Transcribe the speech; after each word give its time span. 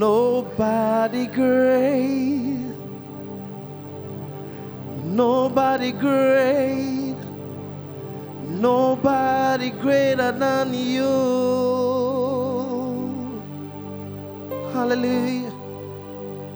Nobody 0.00 1.26
great. 1.26 2.72
Nobody 5.04 5.92
great. 5.92 7.16
Nobody 8.48 9.68
greater 9.68 10.32
than 10.32 10.72
you. 10.72 11.12
Hallelujah. 14.72 15.52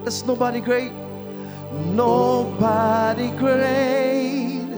There's 0.04 0.24
nobody 0.24 0.60
great. 0.62 0.92
Nobody 1.92 3.28
great. 3.36 4.72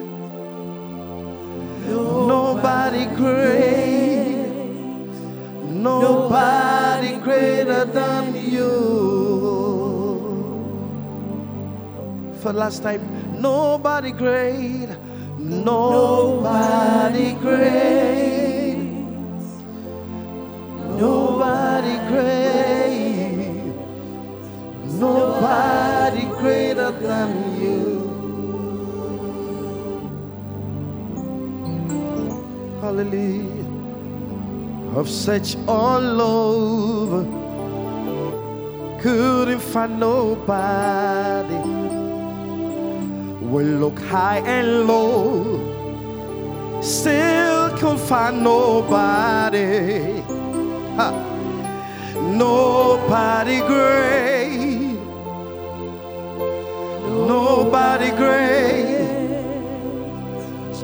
Nobody 1.86 3.04
great. 3.14 4.50
Nobody 5.70 6.85
greater 7.26 7.84
than 7.84 8.34
you. 8.34 8.72
For 12.40 12.52
last 12.52 12.82
time, 12.82 13.02
nobody 13.40 14.12
great. 14.12 14.88
Nobody 15.38 17.34
great. 17.34 18.78
Nobody 20.98 21.96
great. 22.08 23.74
Nobody 24.84 26.24
greater 26.40 26.90
than 26.92 27.60
you. 27.60 28.06
Hallelujah. 32.80 33.45
I've 34.96 35.10
searched 35.10 35.58
all 35.68 36.22
over, 36.22 37.22
couldn't 39.02 39.60
find 39.60 40.00
nobody. 40.00 41.58
We 43.44 43.64
look 43.64 43.98
high 43.98 44.38
and 44.38 44.86
low, 44.86 45.60
still 46.80 47.76
can't 47.76 48.00
find 48.00 48.42
nobody. 48.42 50.22
Ha. 50.96 51.10
Nobody 52.14 53.58
great, 53.72 54.96
nobody 57.28 58.10
great. 58.22 58.96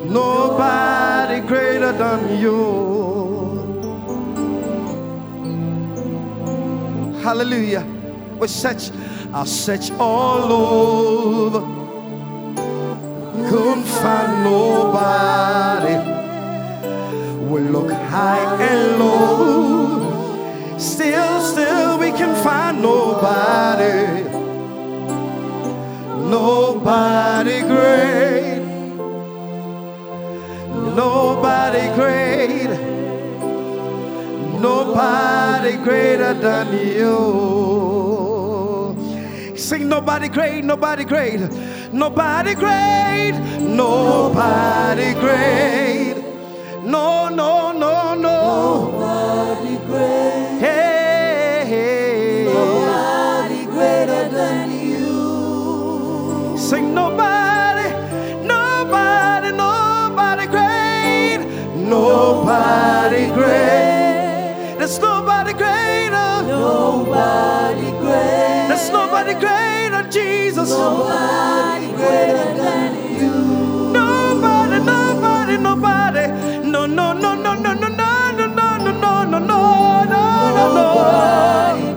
Nobody 0.04 1.40
greater 1.40 1.92
than 1.92 2.38
you. 2.38 3.21
Hallelujah. 7.22 7.86
We 8.36 8.48
search, 8.48 8.90
I 9.32 9.44
search 9.44 9.92
all 9.92 10.52
over. 10.52 11.60
Couldn't 13.48 13.84
find 13.84 14.42
nobody. 14.42 15.94
We 17.46 17.60
look 17.60 17.92
high 17.92 18.60
and 18.60 18.98
low. 18.98 20.78
Still, 20.78 21.40
still, 21.42 22.00
we 22.00 22.10
can 22.10 22.34
find 22.42 22.82
nobody. 22.82 24.24
Nobody 26.28 27.60
great. 27.60 28.62
Nobody 30.96 31.94
great. 31.94 32.91
Nobody 34.62 35.76
greater 35.78 36.34
than 36.34 36.68
you. 36.96 37.16
Sing 39.56 39.88
nobody 39.88 40.28
great, 40.28 40.64
nobody 40.64 41.04
great, 41.04 41.40
nobody 41.92 42.54
great, 42.54 43.32
nobody 43.60 45.14
great. 45.14 46.14
No, 46.84 47.28
no, 47.28 47.72
no, 47.72 48.14
no. 48.14 48.90
Nobody 48.92 49.76
great, 49.86 50.58
Hey, 50.60 51.64
hey. 51.72 52.44
nobody 52.52 53.64
greater 53.66 54.28
than 54.28 54.70
you. 54.90 56.56
Sing 56.56 56.94
nobody, 56.94 57.88
nobody, 58.46 59.50
nobody 59.64 60.46
great, 60.46 61.38
nobody 61.74 63.26
great. 63.34 63.91
There's 64.92 65.04
nobody 65.04 65.52
greater. 65.54 66.42
Nobody 66.48 67.90
great, 67.92 68.66
There's 68.68 68.90
nobody 68.90 69.32
greater, 69.32 70.02
Jesus. 70.10 70.68
nobody 70.68 71.86
greater 71.96 72.52
than 72.60 73.18
you. 73.18 73.32
Nobody, 73.90 74.84
nobody, 74.84 75.56
nobody. 75.56 76.26
No, 76.70 76.84
no, 76.84 77.14
no, 77.14 77.34
no, 77.34 77.54
no, 77.54 77.72
no, 77.72 77.88
no, 77.88 78.32
no, 78.32 78.46
no, 78.46 78.76
no, 78.76 78.76
no, 78.76 79.00
no, 79.00 79.24
no, 79.24 79.38
no, 79.38 80.04
no, 80.04 80.74
Nobody 80.74 81.91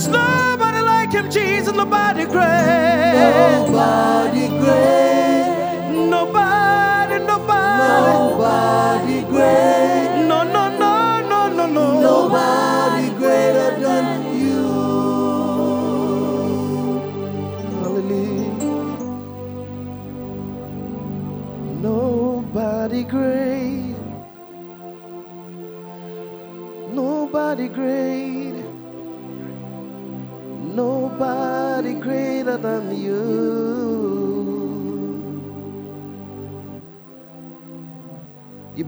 There's 0.00 0.12
nobody 0.12 0.80
like 0.80 1.12
him, 1.12 1.30
Jesus, 1.30 1.74
nobody 1.74 2.24
great. 2.24 3.12
Nobody 3.68 4.48
great, 4.48 4.99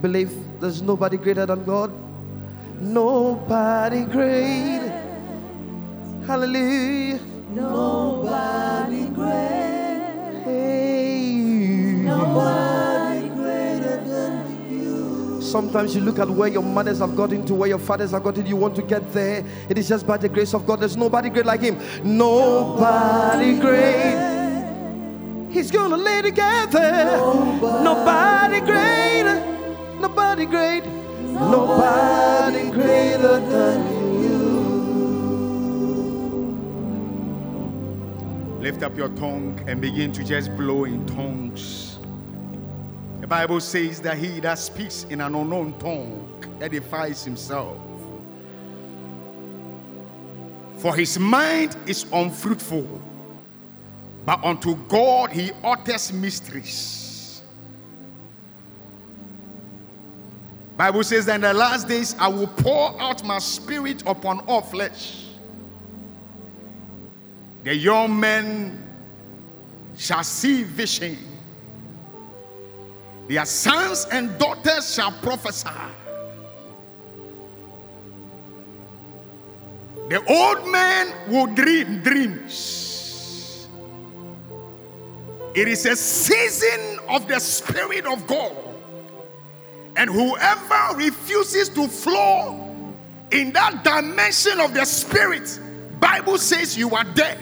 believe 0.02 0.32
there's 0.60 0.82
nobody 0.82 1.16
greater 1.16 1.46
than 1.46 1.64
God? 1.64 1.90
Nobody 2.80 4.04
great. 4.04 4.80
Hallelujah. 6.26 7.20
Nobody 7.54 9.06
great, 9.08 10.42
Hey. 10.44 11.32
nobody 12.02 13.28
greater 13.28 14.02
than 14.04 14.70
you. 14.70 15.42
Sometimes 15.42 15.94
you 15.94 16.00
look 16.00 16.19
at 16.19 16.30
where 16.30 16.48
your 16.48 16.62
mothers 16.62 16.98
have 17.00 17.14
gotten 17.14 17.44
to, 17.46 17.54
where 17.54 17.69
your 17.69 17.78
fathers 17.78 18.12
have 18.12 18.24
gotten, 18.24 18.46
you 18.46 18.56
want 18.56 18.74
to 18.76 18.82
get 18.82 19.12
there. 19.12 19.44
It 19.69 19.76
is 19.78 19.86
just 19.88 20.06
by 20.06 20.16
the 20.16 20.28
grace 20.30 20.54
of 20.54 20.66
God. 20.66 20.80
There's 20.80 20.96
nobody 20.96 21.28
great 21.28 21.44
like 21.46 21.60
Him. 21.60 21.78
Nobody 22.02 23.58
great. 23.58 24.30
He's 25.50 25.70
gonna 25.70 25.98
lay 25.98 26.22
together. 26.22 27.19
Nobody 27.84 28.60
great. 28.60 29.51
Nobody 30.14 30.44
great. 30.44 30.84
Nobody 31.22 32.70
greater 32.70 33.40
than 33.40 34.22
you. 34.22 34.38
Lift 38.60 38.82
up 38.82 38.94
your 38.94 39.08
tongue 39.08 39.58
and 39.66 39.81
begin 39.81 40.12
to 40.12 40.22
just 40.22 40.54
blow 40.54 40.84
in 40.84 41.06
tongues. 41.06 41.98
The 43.20 43.26
Bible 43.26 43.58
says 43.60 44.02
that 44.02 44.19
he 44.19 44.38
that 44.40 44.58
speaks 44.58 45.04
in 45.08 45.22
an 45.22 45.34
unknown 45.34 45.78
tongue 45.78 46.28
edifies 46.60 47.25
himself. 47.25 47.78
For 50.76 50.94
his 50.94 51.19
mind 51.19 51.75
is 51.87 52.04
unfruitful, 52.12 53.00
but 54.26 54.44
unto 54.44 54.75
God 54.88 55.31
he 55.31 55.52
utters 55.64 56.12
mysteries. 56.12 57.12
Bible 60.76 61.04
says 61.04 61.26
that 61.26 61.36
in 61.36 61.40
the 61.42 61.52
last 61.54 61.88
days 61.88 62.16
I 62.19 62.28
will 62.28 62.46
pour 62.46 63.00
out 63.00 63.24
my 63.24 63.38
spirit 63.38 64.02
upon 64.06 64.40
all 64.40 64.62
flesh. 64.62 65.26
The 67.62 67.74
young 67.74 68.19
men 68.19 68.82
shall 69.96 70.24
see 70.24 70.64
vision. 70.64 71.19
Their 73.28 73.44
sons 73.44 74.06
and 74.10 74.36
daughters 74.38 74.94
shall 74.94 75.12
prophesy. 75.12 75.69
The 80.08 80.22
old 80.26 80.70
men 80.70 81.12
will 81.28 81.46
dream 81.46 82.02
dreams. 82.02 83.68
It 85.54 85.68
is 85.68 85.86
a 85.86 85.96
season 85.96 86.98
of 87.08 87.28
the 87.28 87.38
Spirit 87.38 88.06
of 88.06 88.26
God. 88.26 88.56
And 89.96 90.08
whoever 90.08 90.96
refuses 90.96 91.68
to 91.70 91.86
flow 91.88 92.94
in 93.30 93.52
that 93.52 93.84
dimension 93.84 94.60
of 94.60 94.74
the 94.74 94.84
Spirit, 94.84 95.60
Bible 96.00 96.38
says 96.38 96.76
you 96.76 96.94
are 96.94 97.04
dead. 97.04 97.38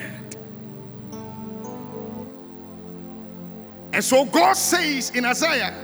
And 3.92 4.04
so 4.04 4.24
God 4.24 4.54
says 4.54 5.10
in 5.10 5.24
Isaiah 5.24 5.74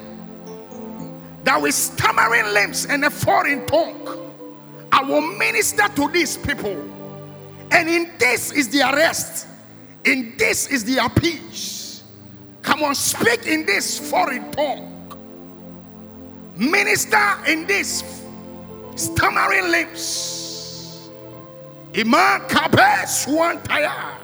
that 1.44 1.60
with 1.60 1.74
stammering 1.74 2.46
lips 2.52 2.86
and 2.86 3.04
a 3.04 3.10
foreign 3.10 3.66
tongue, 3.66 4.32
I 4.92 5.02
will 5.02 5.20
minister 5.20 5.88
to 5.88 6.08
these 6.08 6.36
people. 6.36 6.76
And 7.70 7.88
in 7.88 8.12
this 8.18 8.52
is 8.52 8.68
their 8.68 8.92
rest, 8.94 9.46
in 10.04 10.34
this 10.38 10.68
is 10.68 10.84
their 10.84 11.08
peace. 11.08 12.04
Come 12.62 12.84
on, 12.84 12.94
speak 12.94 13.46
in 13.46 13.66
this 13.66 13.98
foreign 14.10 14.50
tongue. 14.52 14.95
Minister 16.56 17.36
in 17.46 17.66
this 17.66 18.02
stammering 18.94 19.70
lips. 19.70 21.10
Ima 21.94 22.40
kabe 22.48 23.06
suantaya. 23.06 24.16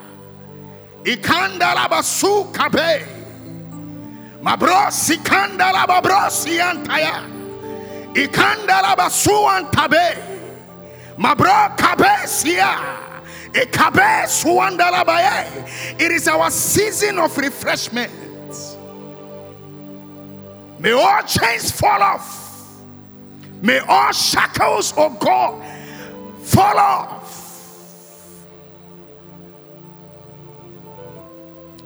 Ikandala 1.04 1.88
basu 1.88 2.50
kabe. 2.52 3.06
Mabrosi 4.42 5.16
kandala 5.22 5.86
babrosi 5.86 6.58
antaya. 6.58 7.28
Ikandala 8.14 8.96
basu 8.96 9.30
antabe. 9.30 10.16
Mabro 11.16 11.76
suandala 14.26 15.04
baye. 15.04 15.64
It 15.98 16.10
is 16.12 16.28
our 16.28 16.50
season 16.50 17.18
of 17.18 17.36
refreshment. 17.36 18.10
May 20.82 20.90
all 20.90 21.22
chains 21.22 21.70
fall 21.70 22.02
off. 22.02 22.82
May 23.60 23.78
all 23.78 24.10
shackles, 24.10 24.92
oh 24.96 25.10
God, 25.10 25.64
fall 26.42 26.76
off. 26.76 28.44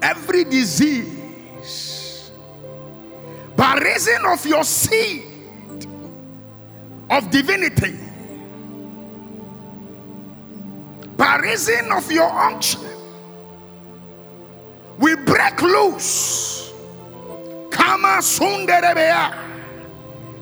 Every 0.01 0.45
disease, 0.45 2.31
by 3.55 3.77
reason 3.77 4.25
of 4.25 4.43
your 4.43 4.63
seed 4.63 5.25
of 7.11 7.29
divinity, 7.29 7.99
by 11.15 11.37
reason 11.37 11.91
of 11.91 12.11
your 12.11 12.31
unction, 12.31 12.81
we 14.97 15.15
break 15.17 15.61
loose. 15.61 16.66
Kama 17.87 18.19
sunderebea, 18.21 19.31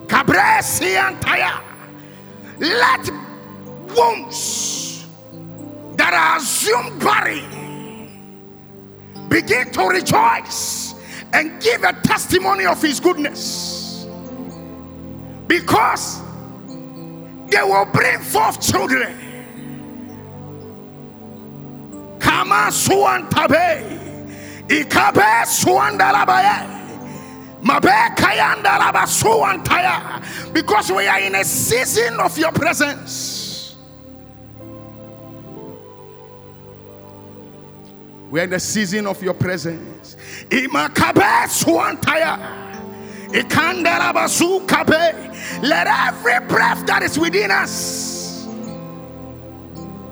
kabresi 0.08 0.98
antaya. 0.98 1.62
Let 2.58 3.08
wombs 3.94 5.06
that 5.94 6.12
are 6.12 6.38
assumed 6.38 6.98
burying 6.98 8.10
begin 9.28 9.70
to 9.70 9.82
rejoice 9.86 10.96
and 11.32 11.62
give 11.62 11.84
a 11.84 11.92
testimony 12.02 12.66
of 12.66 12.82
his 12.82 12.98
goodness 12.98 14.08
because 15.46 16.20
they 17.46 17.62
will 17.62 17.86
bring 17.92 18.18
forth 18.22 18.60
children. 18.60 19.14
Kama 22.18 22.72
suantabe, 22.74 23.86
ikabe 24.66 25.46
suandalabaye. 25.46 26.75
Because 30.52 30.90
we 30.92 31.06
are 31.06 31.20
in 31.20 31.34
a 31.34 31.44
season 31.44 32.20
of 32.20 32.38
your 32.38 32.52
presence. 32.52 33.76
We 38.30 38.40
are 38.40 38.44
in 38.44 38.50
the 38.50 38.60
season 38.60 39.06
of 39.06 39.22
your 39.22 39.34
presence. 39.34 40.16
Let 45.62 45.86
every 45.86 46.46
breath 46.46 46.86
that 46.86 47.02
is 47.02 47.18
within 47.18 47.50
us 47.50 48.46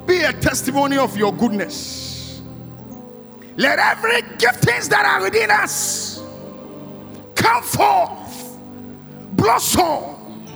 be 0.06 0.22
a 0.22 0.32
testimony 0.32 0.96
of 0.98 1.16
your 1.16 1.32
goodness. 1.32 2.42
Let 3.56 3.78
every 3.78 4.22
giftings 4.38 4.88
that 4.88 5.04
are 5.06 5.22
within 5.22 5.50
us 5.50 6.13
come 7.44 7.62
forth, 7.62 8.58
blossom, 9.32 10.46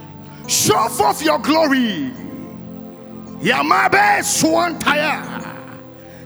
show 0.49 0.88
forth 0.88 1.23
your 1.23 1.38
glory. 1.38 2.12
Yamabe 3.40 4.25
Swantaya, 4.25 5.43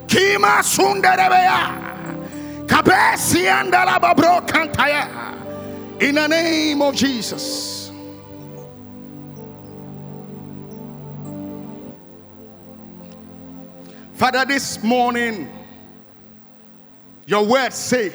Kima 0.06 0.62
Sundarebeya, 0.62 2.66
Kabesi 2.66 3.44
Andalababro 3.50 4.46
Kantaya, 4.46 5.08
in 6.00 6.14
the 6.14 6.28
name 6.28 6.80
of 6.80 6.94
Jesus. 6.94 7.90
Father, 14.14 14.44
this 14.44 14.80
morning, 14.84 15.50
your 17.26 17.44
word 17.44 17.72
says 17.72 18.12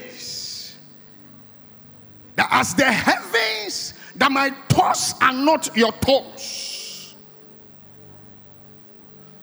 that 2.37 2.47
as 2.51 2.75
the 2.75 2.85
heavens, 2.85 3.95
that 4.15 4.31
my 4.31 4.51
thoughts 4.69 5.15
are 5.21 5.33
not 5.33 5.75
your 5.75 5.91
thoughts, 5.91 7.15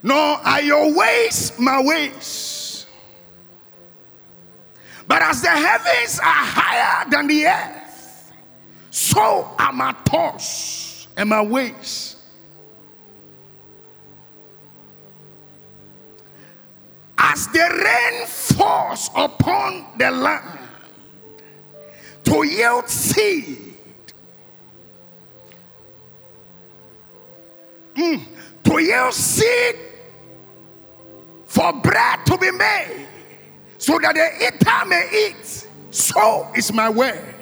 nor 0.03 0.17
are 0.17 0.63
your 0.63 0.97
ways 0.97 1.53
my 1.59 1.83
ways. 1.83 2.87
But 5.07 5.23
as 5.23 5.43
the 5.43 5.51
heavens 5.51 6.19
are 6.21 6.25
higher 6.25 7.11
than 7.11 7.27
the 7.27 7.47
earth, 7.47 8.33
so 8.91 9.51
are 9.59 9.73
my 9.73 9.93
thoughts 10.07 11.09
and 11.17 11.29
my 11.29 11.43
ways. 11.43 12.17
As 17.19 17.49
the 17.49 17.59
rain 17.59 18.27
falls 18.27 19.11
upon 19.17 19.87
the 19.99 20.11
land 20.11 20.64
to 22.25 22.47
yield 22.47 22.89
seed, 22.89 23.61
Mm, 27.95 28.21
to 28.65 28.79
yield 28.83 29.15
seed 29.15 29.77
for 31.47 31.73
bread 31.75 32.27
to 32.27 32.37
be 32.37 32.51
made, 32.51 33.07
so 33.79 33.99
that 34.01 34.15
the 34.17 34.47
eater 34.47 34.89
may 34.89 35.29
eat. 35.29 35.69
So 35.93 36.49
is 36.57 36.73
my 36.73 36.91
word. 36.91 37.35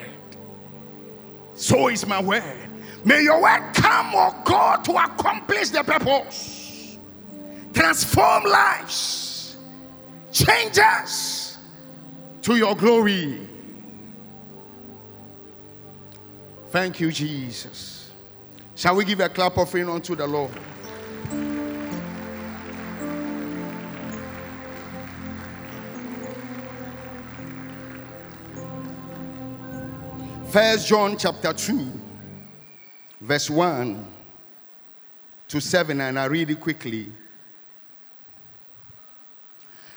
So 1.54 1.88
is 1.88 2.06
my 2.06 2.20
word. 2.20 2.68
May 3.04 3.22
your 3.22 3.40
word 3.40 3.72
come, 3.72 4.12
oh 4.14 4.36
God, 4.44 4.84
to 4.84 4.92
accomplish 4.92 5.70
the 5.70 5.82
purpose, 5.82 6.98
transform 7.72 8.44
lives, 8.44 9.56
change 10.32 10.78
us 10.78 11.56
to 12.42 12.56
your 12.56 12.76
glory. 12.76 13.48
Thank 16.72 17.00
you, 17.00 17.12
Jesus. 17.12 18.12
Shall 18.74 18.96
we 18.96 19.04
give 19.04 19.20
a 19.20 19.28
clap 19.28 19.58
offering 19.58 19.90
unto 19.90 20.16
the 20.16 20.26
Lord? 20.26 20.50
First 30.50 30.88
John 30.88 31.18
chapter 31.18 31.52
2, 31.52 31.92
verse 33.20 33.50
1 33.50 34.06
to 35.48 35.60
7, 35.60 36.00
and 36.00 36.18
I 36.18 36.24
read 36.24 36.48
it 36.48 36.58
quickly. 36.58 37.12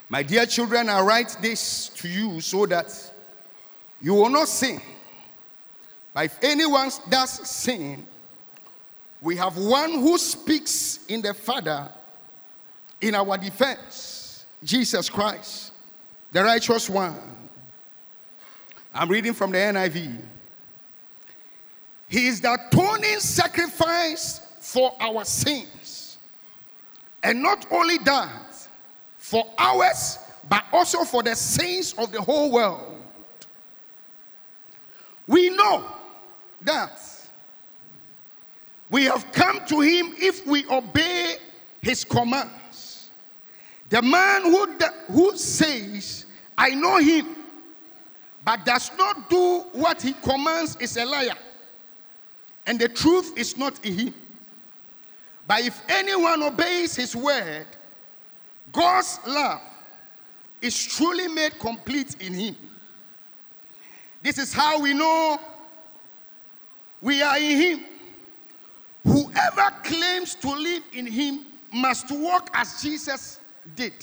My 0.09 0.23
dear 0.23 0.45
children, 0.45 0.89
I 0.89 0.99
write 0.99 1.37
this 1.41 1.87
to 1.95 2.09
you 2.09 2.41
so 2.41 2.65
that 2.65 3.13
you 4.01 4.15
will 4.15 4.29
not 4.29 4.49
sin. 4.49 4.81
But 6.15 6.25
if 6.25 6.39
anyone 6.41 6.89
does 7.09 7.29
sin, 7.45 8.05
we 9.21 9.35
have 9.35 9.57
one 9.57 9.91
who 9.91 10.17
speaks 10.17 11.01
in 11.09 11.21
the 11.21 11.33
Father 11.33 11.89
in 13.01 13.13
our 13.15 13.37
defense 13.37 14.45
Jesus 14.63 15.09
Christ, 15.09 15.73
the 16.31 16.41
righteous 16.41 16.89
one. 16.89 17.19
I'm 18.93 19.09
reading 19.09 19.33
from 19.33 19.51
the 19.51 19.57
NIV. 19.57 20.21
He 22.07 22.27
is 22.27 22.39
the 22.39 22.53
atoning 22.53 23.19
sacrifice 23.19 24.39
for 24.61 24.95
our 25.01 25.25
sins. 25.25 26.17
And 27.21 27.43
not 27.43 27.65
only 27.69 27.97
that, 27.99 28.69
for 29.17 29.45
ours, 29.57 30.17
but 30.47 30.63
also 30.71 31.03
for 31.03 31.23
the 31.23 31.35
sins 31.35 31.93
of 31.97 32.13
the 32.13 32.21
whole 32.21 32.51
world. 32.51 32.95
We 35.27 35.49
know 35.49 35.91
that 36.65 36.99
we 38.89 39.05
have 39.05 39.31
come 39.31 39.65
to 39.65 39.81
him 39.81 40.13
if 40.17 40.45
we 40.45 40.65
obey 40.67 41.35
his 41.81 42.03
commands. 42.03 43.09
The 43.89 44.01
man 44.01 44.43
who, 44.43 44.77
who 45.07 45.37
says, 45.37 46.25
I 46.57 46.69
know 46.75 46.97
him, 46.97 47.35
but 48.43 48.63
does 48.65 48.91
not 48.97 49.29
do 49.29 49.65
what 49.71 50.01
he 50.01 50.13
commands 50.13 50.75
is 50.79 50.97
a 50.97 51.05
liar, 51.05 51.37
and 52.65 52.79
the 52.79 52.89
truth 52.89 53.37
is 53.37 53.57
not 53.57 53.83
in 53.83 53.97
him. 53.97 54.13
But 55.47 55.61
if 55.61 55.81
anyone 55.89 56.41
obeys 56.43 56.95
his 56.95 57.15
word, 57.15 57.65
God's 58.71 59.19
love 59.27 59.61
is 60.61 60.85
truly 60.85 61.27
made 61.27 61.59
complete 61.59 62.15
in 62.19 62.33
him. 62.33 62.55
This 64.21 64.39
is 64.39 64.53
how 64.53 64.79
we 64.79 64.93
know 64.93 65.39
we 67.05 67.21
are 67.21 67.37
in 67.37 67.57
him. 67.57 67.85
Whoever 69.03 69.69
claims 69.83 70.33
to 70.33 70.49
live 70.49 70.81
in 70.91 71.05
him 71.05 71.45
must 71.71 72.09
walk 72.09 72.49
as 72.51 72.81
Jesus 72.81 73.39
did. 73.75 73.93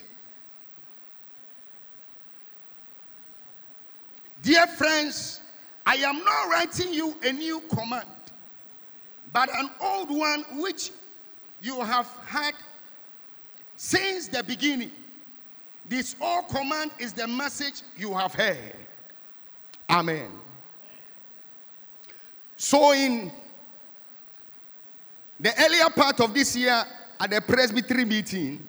Dear 4.41 4.69
friends, 4.69 5.41
I 5.85 5.97
am 5.97 6.23
not 6.23 6.49
writing 6.49 6.95
you 6.95 7.17
a 7.25 7.33
new 7.33 7.61
command, 7.75 8.07
but 9.33 9.49
an 9.53 9.69
old 9.81 10.09
one 10.09 10.45
which 10.61 10.93
you 11.61 11.81
have 11.81 12.07
had 12.25 12.55
since 13.75 14.29
the 14.29 14.45
beginning. 14.45 14.93
This 15.89 16.15
old 16.21 16.47
command 16.47 16.93
is 17.01 17.13
the 17.13 17.27
message 17.27 17.83
you 17.97 18.15
have 18.15 18.33
heard. 18.33 18.77
Amen. 19.91 20.31
So, 22.63 22.93
in 22.93 23.33
the 25.41 25.53
earlier 25.65 25.91
part 25.91 26.21
of 26.21 26.33
this 26.33 26.55
year 26.55 26.85
at 27.19 27.29
the 27.29 27.41
presbytery 27.41 28.05
meeting, 28.05 28.65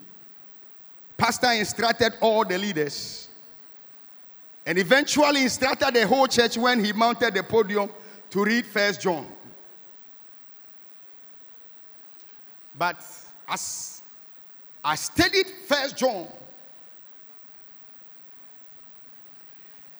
Pastor 1.15 1.51
instructed 1.51 2.13
all 2.19 2.43
the 2.43 2.57
leaders 2.57 3.29
and 4.65 4.79
eventually 4.79 5.43
instructed 5.43 5.93
the 5.93 6.07
whole 6.07 6.25
church 6.25 6.57
when 6.57 6.83
he 6.83 6.91
mounted 6.91 7.35
the 7.35 7.43
podium 7.43 7.87
to 8.31 8.43
read 8.43 8.65
First 8.65 8.99
John. 8.99 9.27
But 12.75 12.99
as 13.47 14.01
I 14.83 14.95
studied 14.95 15.45
First 15.67 15.97
John, 15.97 16.27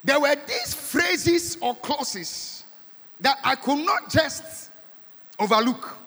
there 0.04 0.20
were 0.20 0.36
these 0.48 0.74
phrases 0.74 1.60
or 1.62 1.76
clauses 1.76 2.63
that 3.22 3.38
I 3.44 3.56
could 3.56 3.86
not 3.86 4.10
just 4.10 4.70
overlook 5.40 5.98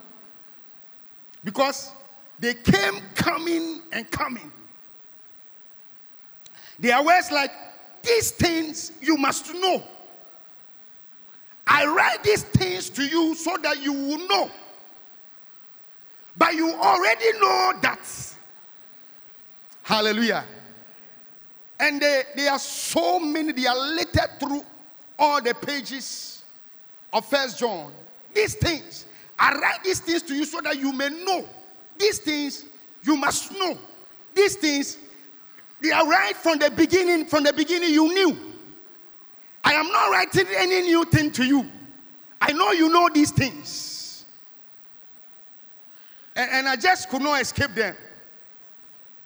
because 1.43 1.93
they 2.39 2.55
came 2.55 3.01
coming 3.15 3.81
and 3.93 4.11
coming. 4.11 4.51
They 6.79 6.91
are 6.93 7.05
words 7.05 7.31
like, 7.31 7.51
These 8.03 8.33
things 8.33 8.93
you 9.01 9.17
must 9.17 9.53
know. 9.55 9.83
I 11.67 11.85
write 11.87 12.23
these 12.23 12.43
things 12.45 12.91
to 12.91 13.05
you 13.05 13.35
so 13.35 13.57
that 13.63 13.83
you 13.83 13.93
will 13.93 14.29
know. 14.29 14.51
But 16.37 16.55
you 16.55 16.73
already 16.73 17.33
know 17.41 17.73
that. 17.83 18.35
Hallelujah. 19.83 20.45
And 21.79 22.01
they, 22.01 22.23
they 22.37 22.49
are 22.49 22.59
so 22.59 23.19
many, 23.19 23.53
they 23.53 23.67
are 23.67 23.77
littered 23.77 24.39
through 24.39 24.65
all 25.19 25.43
the 25.43 25.55
pages 25.55 26.36
of 27.17 27.25
First 27.25 27.59
John. 27.59 27.93
These 28.35 28.57
things. 28.57 29.07
I 29.39 29.59
write 29.59 29.83
these 29.83 30.01
things 30.01 30.21
to 30.23 30.35
you 30.35 30.45
so 30.45 30.61
that 30.61 30.79
you 30.79 30.93
may 30.93 31.09
know. 31.09 31.49
These 31.99 32.19
things 32.19 32.67
you 33.03 33.17
must 33.17 33.53
know. 33.53 33.79
These 34.35 34.57
things, 34.57 34.99
they 35.81 35.93
are 35.93 36.07
right 36.07 36.37
from 36.37 36.59
the 36.59 36.71
beginning. 36.71 37.25
From 37.25 37.43
the 37.45 37.55
beginning, 37.55 37.91
you 37.91 38.13
knew. 38.13 38.37
I 39.65 39.73
am 39.73 39.91
not 39.91 40.11
writing 40.11 40.47
any 40.57 40.83
new 40.83 41.07
thing 41.07 41.31
to 41.33 41.45
you. 41.45 41.67
I 42.39 42.53
know 42.53 42.73
you 42.73 42.91
know 42.91 43.09
these 43.13 43.31
things. 43.31 44.25
And, 46.35 46.51
and 46.51 46.69
I 46.69 46.77
just 46.77 47.09
could 47.09 47.23
not 47.23 47.41
escape 47.41 47.75
them. 47.75 47.97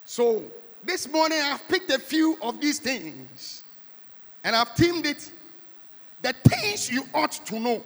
So 0.04 0.44
this 0.85 1.09
morning, 1.09 1.40
I've 1.42 1.66
picked 1.66 1.90
a 1.90 1.99
few 1.99 2.38
of 2.40 2.61
these 2.61 2.78
things 2.78 3.64
and 4.44 4.54
I've 4.54 4.76
teamed 4.76 5.06
it 5.06 5.28
the 6.22 6.34
things 6.44 6.90
you 6.90 7.04
ought 7.14 7.32
to 7.32 7.58
know. 7.58 7.84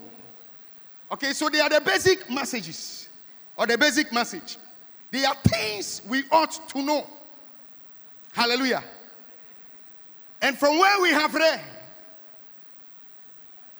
Okay, 1.12 1.32
so 1.32 1.48
they 1.48 1.60
are 1.60 1.68
the 1.68 1.80
basic 1.80 2.28
messages 2.30 3.08
or 3.56 3.66
the 3.66 3.78
basic 3.78 4.12
message. 4.12 4.56
They 5.10 5.24
are 5.24 5.36
things 5.44 6.02
we 6.08 6.24
ought 6.30 6.68
to 6.70 6.82
know. 6.82 7.06
Hallelujah. 8.32 8.82
And 10.42 10.58
from 10.58 10.78
where 10.78 11.00
we 11.00 11.10
have 11.10 11.34
read, 11.34 11.60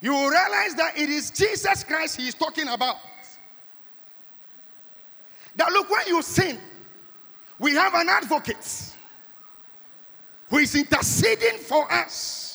you 0.01 0.13
will 0.13 0.29
realize 0.29 0.75
that 0.77 0.97
it 0.97 1.09
is 1.09 1.31
Jesus 1.31 1.83
Christ 1.83 2.17
he 2.17 2.29
is 2.29 2.35
talking 2.35 2.69
about. 2.69 2.97
That 5.57 5.73
look, 5.73 5.91
when 5.91 6.07
you 6.07 6.23
sin, 6.23 6.59
we 7.59 7.75
have 7.75 7.95
an 7.95 8.09
advocate 8.09 8.95
who 10.51 10.59
is 10.59 10.75
interceding 10.75 11.59
for 11.59 11.91
us. 11.91 12.54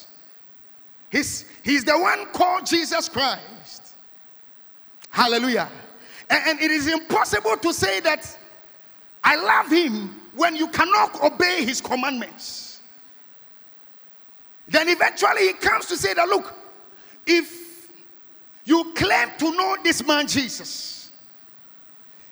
He's, 1.09 1.45
he's 1.63 1.83
the 1.83 1.97
one 1.97 2.27
called 2.33 2.65
Jesus 2.65 3.09
Christ. 3.09 3.93
Hallelujah. 5.09 5.69
And, 6.29 6.49
and 6.49 6.61
it 6.61 6.71
is 6.71 6.87
impossible 6.87 7.57
to 7.57 7.73
say 7.73 7.99
that 8.01 8.37
I 9.23 9.35
love 9.35 9.71
him 9.71 10.21
when 10.35 10.55
you 10.55 10.67
cannot 10.67 11.21
obey 11.21 11.65
his 11.65 11.81
commandments. 11.81 12.81
Then 14.67 14.87
eventually 14.87 15.47
he 15.47 15.53
comes 15.53 15.87
to 15.87 15.97
say 15.97 16.13
that 16.13 16.29
look, 16.29 16.53
if 17.25 17.89
you 18.65 18.91
claim 18.95 19.29
to 19.39 19.51
know 19.51 19.77
this 19.83 20.05
man 20.05 20.27
Jesus, 20.27 21.09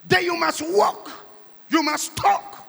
then 0.07 0.23
you 0.23 0.37
must 0.37 0.61
walk, 0.61 1.11
you 1.69 1.81
must 1.81 2.15
talk, 2.15 2.65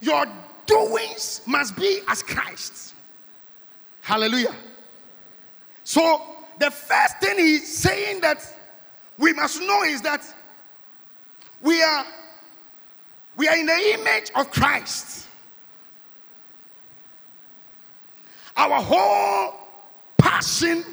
your 0.00 0.26
doings 0.66 1.40
must 1.46 1.74
be 1.76 2.00
as 2.06 2.22
Christ. 2.22 2.94
Hallelujah. 4.02 4.54
So, 5.84 6.22
the 6.58 6.70
first 6.70 7.18
thing 7.20 7.38
he's 7.38 7.76
saying 7.76 8.20
that 8.22 8.38
we 9.18 9.32
must 9.32 9.60
know 9.60 9.82
is 9.82 10.00
that 10.02 10.22
we 11.60 11.82
are 11.82 12.04
we 13.36 13.48
are 13.48 13.56
in 13.56 13.66
the 13.66 13.94
image 13.94 14.30
of 14.34 14.50
Christ. 14.50 15.26
Our 18.56 18.80
whole 18.80 19.54
passion, 20.16 20.84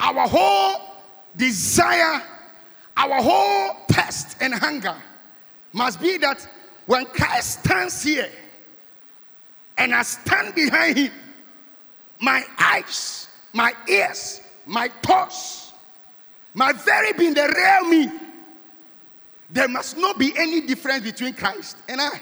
our 0.00 0.26
whole 0.26 0.80
desire, 1.36 2.22
our 2.96 3.22
whole 3.22 3.76
thirst 3.90 4.36
and 4.40 4.52
hunger 4.52 4.96
must 5.72 6.00
be 6.00 6.18
that 6.18 6.46
when 6.86 7.06
Christ 7.06 7.60
stands 7.60 8.02
here 8.02 8.30
and 9.76 9.94
I 9.94 10.02
stand 10.02 10.54
behind 10.54 10.98
him, 10.98 11.12
my 12.20 12.42
eyes, 12.58 13.27
my 13.52 13.72
ears, 13.88 14.40
my 14.66 14.88
thoughts, 15.02 15.72
my 16.54 16.72
very 16.72 17.12
being, 17.12 17.34
the 17.34 17.52
real 17.56 17.90
me, 17.90 18.12
there 19.50 19.68
must 19.68 19.96
not 19.96 20.18
be 20.18 20.32
any 20.36 20.60
difference 20.60 21.02
between 21.02 21.32
Christ 21.32 21.76
and 21.88 22.00
I. 22.00 22.20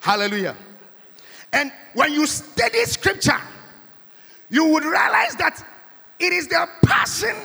Hallelujah. 0.00 0.56
And 1.52 1.72
when 1.94 2.12
you 2.12 2.26
study 2.26 2.84
scripture, 2.84 3.40
you 4.50 4.66
would 4.66 4.84
realize 4.84 5.34
that 5.36 5.64
it 6.18 6.32
is 6.32 6.48
the 6.48 6.68
passion 6.84 7.36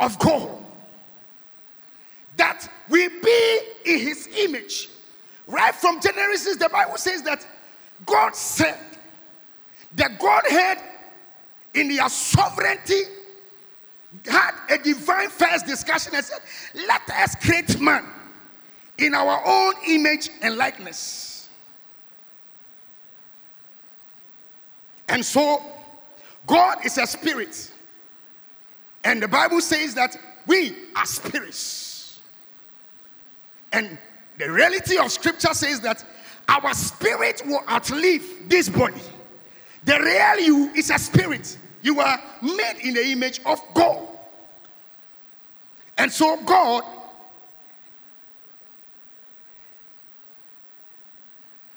of 0.00 0.18
God 0.18 0.64
that 2.36 2.68
we 2.88 3.08
be 3.08 3.58
in 3.84 3.98
his 4.00 4.28
image. 4.36 4.88
Right 5.46 5.74
from 5.74 6.00
Genesis, 6.00 6.56
the 6.56 6.68
Bible 6.68 6.96
says 6.96 7.22
that 7.22 7.46
God 8.06 8.34
said, 8.34 8.78
the 9.94 10.10
Godhead 10.18 10.78
in 11.74 11.94
their 11.94 12.08
sovereignty 12.08 13.02
had 14.26 14.52
a 14.70 14.78
divine 14.78 15.28
first 15.28 15.66
discussion 15.66 16.14
and 16.14 16.24
said, 16.24 16.38
Let 16.86 17.08
us 17.10 17.34
create 17.36 17.80
man 17.80 18.04
in 18.98 19.14
our 19.14 19.42
own 19.44 19.74
image 19.88 20.30
and 20.40 20.56
likeness. 20.56 21.48
And 25.08 25.24
so, 25.24 25.62
God 26.46 26.84
is 26.84 26.98
a 26.98 27.06
spirit. 27.06 27.72
And 29.02 29.22
the 29.22 29.28
Bible 29.28 29.60
says 29.60 29.94
that 29.94 30.16
we 30.46 30.74
are 30.96 31.06
spirits. 31.06 32.20
And 33.72 33.98
the 34.38 34.50
reality 34.50 34.96
of 34.96 35.10
scripture 35.12 35.52
says 35.52 35.80
that 35.80 36.04
our 36.48 36.74
spirit 36.74 37.42
will 37.46 37.62
outlive 37.68 38.24
this 38.48 38.68
body. 38.68 39.00
The 39.84 39.98
real 39.98 40.46
you 40.46 40.70
is 40.74 40.90
a 40.90 40.98
spirit. 40.98 41.58
You 41.82 42.00
are 42.00 42.20
made 42.42 42.78
in 42.82 42.94
the 42.94 43.06
image 43.06 43.40
of 43.44 43.60
God. 43.74 44.06
And 45.96 46.10
so, 46.10 46.42
God 46.44 46.82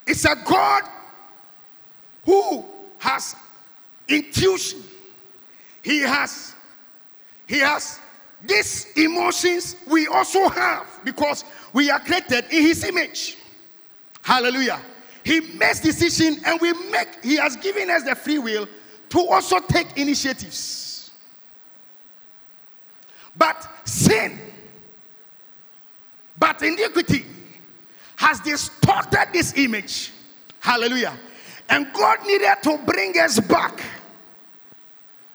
is 0.06 0.24
a 0.24 0.34
God 0.44 0.82
who 2.24 2.64
has 2.98 3.36
intuition. 4.08 4.82
He 5.82 6.00
has, 6.00 6.54
he 7.46 7.58
has 7.60 8.00
these 8.44 8.86
emotions 8.96 9.76
we 9.86 10.06
also 10.06 10.48
have 10.48 10.86
because 11.04 11.44
we 11.72 11.90
are 11.90 12.00
created 12.00 12.46
in 12.50 12.62
his 12.62 12.84
image. 12.84 13.36
Hallelujah. 14.28 14.78
He 15.24 15.40
makes 15.40 15.80
decision 15.80 16.36
and 16.44 16.60
we 16.60 16.70
make, 16.90 17.24
he 17.24 17.36
has 17.36 17.56
given 17.56 17.88
us 17.88 18.02
the 18.02 18.14
free 18.14 18.38
will 18.38 18.68
to 19.08 19.26
also 19.26 19.58
take 19.58 19.96
initiatives. 19.96 21.10
But 23.34 23.66
sin, 23.86 24.38
but 26.38 26.60
iniquity 26.60 27.24
has 28.16 28.40
distorted 28.40 29.28
this 29.32 29.56
image. 29.56 30.12
Hallelujah. 30.60 31.18
And 31.70 31.90
God 31.94 32.18
needed 32.26 32.54
to 32.64 32.76
bring 32.84 33.18
us 33.18 33.40
back 33.40 33.80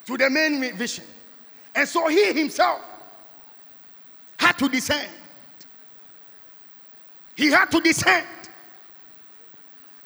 to 0.06 0.18
the 0.18 0.30
main 0.30 0.72
vision. 0.76 1.06
And 1.74 1.90
so 1.90 2.10
he 2.10 2.32
himself 2.32 2.80
had 4.38 4.56
to 4.60 4.70
descend. 4.70 5.10
He 7.36 7.48
had 7.50 7.72
to 7.72 7.82
descend. 7.82 8.28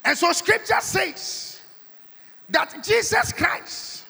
And 0.07 0.17
so 0.17 0.31
scripture 0.31 0.79
says 0.79 1.59
that 2.47 2.81
Jesus 2.81 3.33
Christ, 3.33 4.05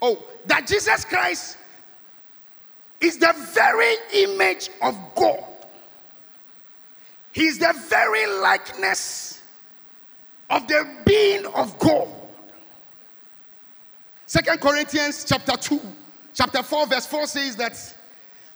oh, 0.00 0.24
that 0.46 0.64
Jesus 0.64 1.04
Christ 1.04 1.56
is 3.00 3.18
the 3.18 3.34
very 3.52 3.96
image 4.14 4.70
of 4.80 4.96
God. 5.16 5.42
He 7.32 7.46
is 7.46 7.58
the 7.58 7.74
very 7.88 8.28
likeness 8.40 9.42
of 10.50 10.68
the 10.68 10.88
being 11.04 11.44
of 11.46 11.76
God. 11.80 12.06
Second 14.26 14.60
Corinthians 14.60 15.24
chapter 15.24 15.56
2, 15.56 15.80
chapter 16.32 16.62
4, 16.62 16.86
verse 16.86 17.06
4 17.06 17.26
says 17.26 17.56
that 17.56 17.94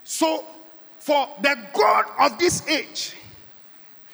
so 0.04 0.44
for 1.00 1.28
the 1.42 1.58
God 1.74 2.04
of 2.20 2.38
this 2.38 2.64
age 2.68 3.16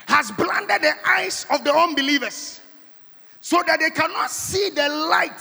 has 0.06 0.30
blinded 0.32 0.82
the 0.82 0.92
eyes 1.06 1.46
of 1.50 1.64
the 1.64 1.74
unbelievers 1.74 2.60
so 3.40 3.62
that 3.66 3.80
they 3.80 3.90
cannot 3.90 4.30
see 4.30 4.70
the 4.70 4.88
light 4.88 5.40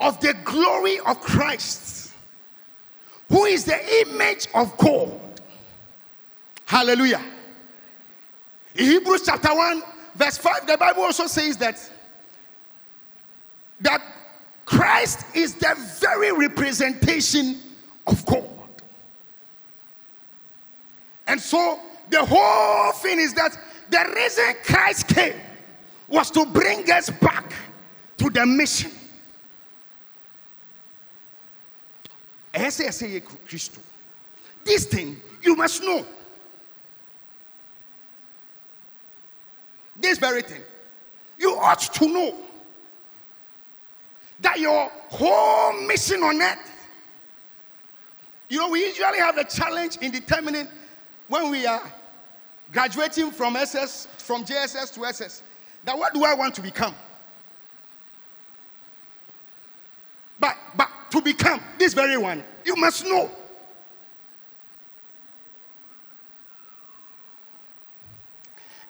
of 0.00 0.20
the 0.20 0.34
glory 0.44 0.98
of 1.00 1.20
Christ, 1.20 2.12
who 3.28 3.44
is 3.44 3.64
the 3.64 4.06
image 4.06 4.48
of 4.54 4.76
God. 4.76 5.20
Hallelujah. 6.66 7.22
In 8.74 8.84
Hebrews 8.86 9.22
chapter 9.26 9.54
1, 9.54 9.82
verse 10.14 10.38
5, 10.38 10.66
the 10.66 10.76
Bible 10.76 11.02
also 11.02 11.26
says 11.26 11.56
that 11.58 11.90
that 13.80 14.00
Christ 14.64 15.26
is 15.34 15.54
the 15.54 15.74
very 16.00 16.32
representation 16.32 17.58
of 18.06 18.24
God. 18.24 18.48
And 21.26 21.40
so 21.40 21.80
the 22.10 22.24
whole 22.24 22.92
thing 22.92 23.18
is 23.18 23.34
that 23.34 23.56
the 23.90 24.12
reason 24.14 24.54
Christ 24.64 25.08
came 25.08 25.34
was 26.08 26.30
to 26.32 26.46
bring 26.46 26.90
us 26.90 27.10
back 27.10 27.52
to 28.18 28.30
the 28.30 28.44
mission. 28.46 28.90
This 34.64 34.84
thing 34.86 35.20
you 35.42 35.56
must 35.56 35.82
know. 35.82 36.06
This 39.96 40.18
very 40.18 40.42
thing. 40.42 40.60
You 41.38 41.56
ought 41.56 41.80
to 41.80 42.08
know 42.08 42.36
that 44.40 44.58
your 44.58 44.90
whole 45.08 45.72
mission 45.86 46.22
on 46.22 46.40
earth, 46.40 46.70
you 48.48 48.58
know, 48.58 48.68
we 48.68 48.86
usually 48.86 49.18
have 49.18 49.38
a 49.38 49.44
challenge 49.44 49.96
in 49.98 50.10
determining 50.10 50.68
when 51.32 51.50
we 51.50 51.64
are 51.64 51.80
graduating 52.74 53.30
from 53.30 53.56
SS, 53.56 54.06
from 54.18 54.44
JSS 54.44 54.92
to 54.92 55.06
SS, 55.06 55.42
that 55.82 55.96
what 55.96 56.12
do 56.12 56.24
I 56.24 56.34
want 56.34 56.54
to 56.56 56.60
become? 56.60 56.94
But, 60.38 60.58
but 60.76 60.90
to 61.10 61.22
become 61.22 61.62
this 61.78 61.94
very 61.94 62.18
one, 62.18 62.44
you 62.66 62.76
must 62.76 63.06
know. 63.06 63.30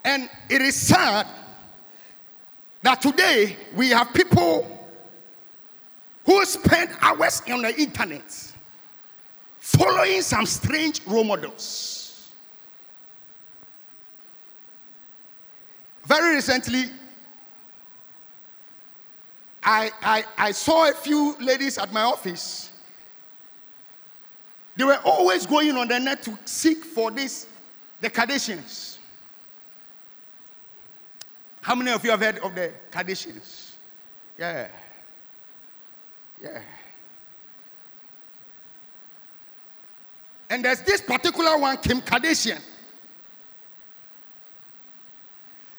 And 0.05 0.29
it 0.49 0.63
is 0.63 0.75
sad 0.75 1.29
that 2.83 3.01
today 3.01 3.57
we 3.73 3.91
have 3.91 4.13
people 4.13 4.89
who 6.27 6.45
spend 6.45 6.91
hours 7.01 7.41
on 7.49 7.63
the 7.63 7.81
internet 7.81 8.53
following 9.61 10.23
some 10.23 10.45
strange 10.45 11.07
role 11.07 11.23
models. 11.23 12.02
Very 16.05 16.35
recently, 16.35 16.87
I, 19.63 19.91
I, 20.03 20.25
I 20.37 20.53
saw 20.53 20.91
a 20.91 20.95
few 20.95 21.37
ladies 21.39 21.79
at 21.79 21.93
my 21.93 22.03
office. 22.03 22.73
They 24.77 24.85
were 24.85 24.99
always 25.05 25.47
going 25.47 25.77
on 25.77 25.89
the 25.89 26.01
net 26.01 26.23
to 26.25 26.37
seek 26.45 26.85
for 26.85 27.11
this, 27.11 27.47
the 28.01 28.11
Kardashians. 28.11 28.99
How 31.61 31.77
many 31.77 31.93
of 31.93 32.03
you 32.05 32.11
have 32.11 32.21
heard 32.21 32.39
of 32.39 32.55
the 32.55 32.73
Kardashians? 32.91 33.73
Yeah. 34.37 34.67
Yeah. 36.43 36.61
And 40.51 40.65
there's 40.65 40.83
this 40.83 41.01
particular 41.01 41.57
one, 41.57 41.77
Kim 41.77 42.01
Kardashian. 42.01 42.61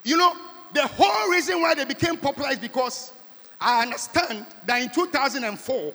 You 0.04 0.18
know, 0.18 0.36
the 0.74 0.86
whole 0.86 1.32
reason 1.32 1.62
why 1.62 1.76
they 1.76 1.86
became 1.86 2.18
popular 2.18 2.52
is 2.52 2.60
because 2.60 3.12
I 3.60 3.84
understand 3.84 4.46
that 4.66 4.82
in 4.82 4.90
2004, 4.90 5.94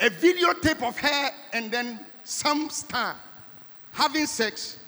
a 0.00 0.10
videotape 0.10 0.82
of 0.82 0.98
her 0.98 1.30
and 1.52 1.70
then 1.70 2.00
some 2.24 2.68
star 2.70 3.14
having 3.92 4.26
sex 4.26 4.78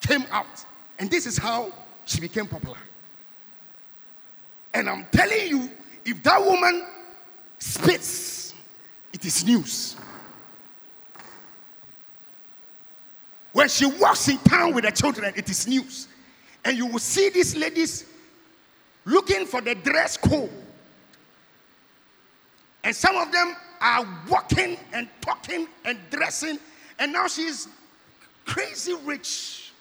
came 0.00 0.24
out. 0.30 0.64
And 0.98 1.10
this 1.10 1.26
is 1.26 1.36
how 1.36 1.72
she 2.04 2.20
became 2.20 2.46
popular. 2.46 2.78
And 4.72 4.88
I'm 4.88 5.06
telling 5.10 5.48
you, 5.48 5.70
if 6.04 6.22
that 6.22 6.44
woman 6.44 6.86
spits, 7.58 8.54
it 9.12 9.24
is 9.24 9.44
news. 9.44 9.96
When 13.52 13.68
she 13.68 13.86
walks 13.86 14.28
in 14.28 14.38
town 14.38 14.74
with 14.74 14.84
the 14.84 14.90
children, 14.90 15.32
it 15.36 15.48
is 15.48 15.66
news 15.66 16.08
and 16.64 16.76
you 16.76 16.86
will 16.86 16.98
see 16.98 17.28
these 17.28 17.56
ladies 17.56 18.06
looking 19.04 19.46
for 19.46 19.60
the 19.60 19.74
dress 19.74 20.16
code. 20.16 20.50
And 22.82 22.94
some 22.94 23.16
of 23.16 23.32
them 23.32 23.56
are 23.80 24.06
walking 24.28 24.78
and 24.92 25.08
talking 25.20 25.66
and 25.84 25.98
dressing, 26.10 26.58
and 26.98 27.12
now 27.12 27.26
she's 27.28 27.68
crazy 28.44 28.94
rich 29.04 29.72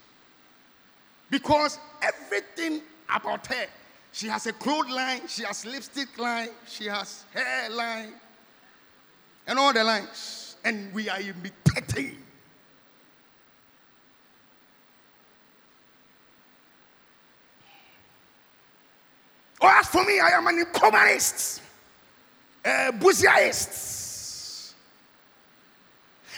because 1.30 1.80
everything 2.02 2.82
about 3.10 3.46
her 3.48 3.66
she 4.14 4.28
has 4.28 4.46
a 4.46 4.54
clothes 4.54 4.92
line, 4.92 5.28
she 5.28 5.44
has 5.44 5.66
lipstick 5.66 6.20
line, 6.20 6.50
she 6.68 6.86
has 6.86 7.26
hair 7.34 7.70
line, 7.72 8.14
and 9.48 9.58
all 9.58 9.74
the 9.74 9.84
lines. 9.84 10.56
And 10.64 10.94
we 10.94 11.10
are 11.10 11.20
imitating 11.20 12.23
Or 19.64 19.70
as 19.70 19.88
for 19.88 20.04
me, 20.04 20.20
I 20.20 20.32
am 20.32 20.46
an 20.48 20.66
incommunist, 20.66 21.62
a 22.66 22.92
bourgeoisist. 22.92 24.74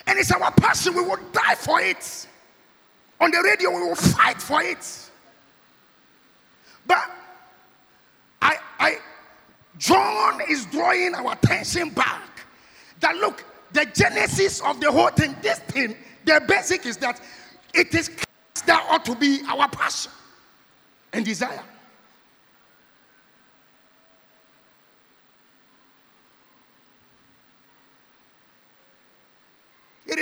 And 0.05 0.19
it's 0.19 0.31
our 0.31 0.51
passion. 0.51 0.93
We 0.93 1.01
will 1.01 1.17
die 1.31 1.55
for 1.55 1.81
it. 1.81 2.27
On 3.19 3.31
the 3.31 3.41
radio, 3.43 3.71
we 3.71 3.81
will 3.81 3.95
fight 3.95 4.39
for 4.39 4.61
it. 4.61 5.09
But 6.85 7.03
I, 8.43 8.57
I, 8.77 8.97
John 9.79 10.41
is 10.47 10.67
drawing 10.67 11.15
our 11.15 11.33
attention 11.33 11.89
back. 11.89 12.45
That 12.99 13.15
look, 13.15 13.43
the 13.71 13.85
genesis 13.85 14.61
of 14.61 14.79
the 14.79 14.91
whole 14.91 15.09
thing, 15.09 15.35
this 15.41 15.57
thing, 15.59 15.95
the 16.25 16.43
basic 16.47 16.85
is 16.85 16.97
that 16.97 17.19
it 17.73 17.95
is 17.95 18.07
Christ 18.09 18.67
that 18.67 18.85
ought 18.91 19.03
to 19.05 19.15
be 19.15 19.41
our 19.47 19.67
passion 19.67 20.11
and 21.11 21.25
desire. 21.25 21.63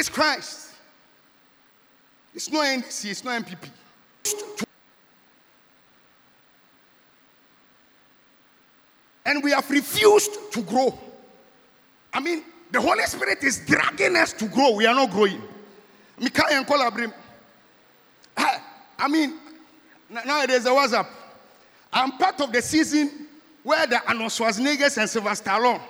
Is 0.04 0.10
Christ. 0.10 0.72
It's 2.36 2.52
not 2.52 2.66
NDC, 2.66 3.12
it's 3.12 3.24
not 3.24 3.42
NPP. 3.42 3.70
And 9.26 9.42
we 9.42 9.52
have 9.52 9.70
refused 9.72 10.52
to 10.52 10.62
grow. 10.62 11.00
I 12.14 12.20
mean, 12.20 12.44
the 12.70 12.82
Holy 12.82 13.04
Spirit 13.04 13.42
is 13.46 13.66
dragging 13.66 14.18
us 14.18 14.34
to 14.34 14.50
grow. 14.50 14.72
We 14.72 14.86
are 14.88 14.94
not 14.94 15.10
growing. 15.10 15.42
I 19.00 19.08
mean, 19.08 19.36
nowadays, 20.10 20.66
was 20.66 20.94
I'm 21.94 22.12
part 22.18 22.42
of 22.42 22.52
the 22.52 22.62
season 22.62 23.28
where 23.64 23.88
the 23.88 24.06
Arnold 24.06 24.32
Schwarzeneggers 24.32 24.98
and 24.98 25.10
Sylvester 25.10 25.50
Stallone. 25.50 25.82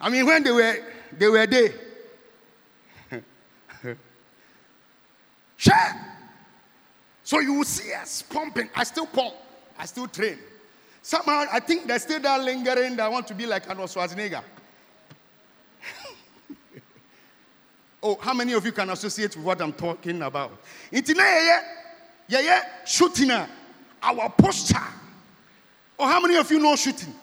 I 0.00 0.08
mean, 0.08 0.24
when 0.24 0.42
they 0.42 0.50
were 0.50 0.82
they 1.18 1.28
were 1.28 1.46
there. 1.46 1.72
Sure. 5.62 5.74
So 7.22 7.38
you 7.38 7.54
will 7.54 7.64
see 7.64 7.92
us 7.92 8.22
pumping. 8.22 8.68
I 8.74 8.82
still 8.82 9.06
pump. 9.06 9.34
I 9.78 9.86
still 9.86 10.08
train. 10.08 10.38
Somehow, 11.00 11.44
I 11.52 11.60
think 11.60 11.86
there's 11.86 12.02
still 12.02 12.18
that 12.18 12.40
lingering 12.42 12.96
that 12.96 13.04
I 13.04 13.08
want 13.08 13.28
to 13.28 13.34
be 13.34 13.46
like 13.46 13.68
Arnold 13.68 13.88
Schwarzenegger. 13.88 14.42
oh, 18.02 18.18
how 18.20 18.34
many 18.34 18.54
of 18.54 18.64
you 18.66 18.72
can 18.72 18.90
associate 18.90 19.36
with 19.36 19.44
what 19.44 19.62
I'm 19.62 19.72
talking 19.72 20.20
about? 20.22 20.50
Yeah, 20.90 21.60
yeah, 22.28 22.62
shooting 22.84 23.30
uh, 23.30 23.46
our 24.02 24.30
posture. 24.30 24.82
Or 25.96 26.08
how 26.08 26.20
many 26.20 26.36
of 26.36 26.50
you 26.50 26.58
know 26.58 26.74
shooting? 26.74 27.14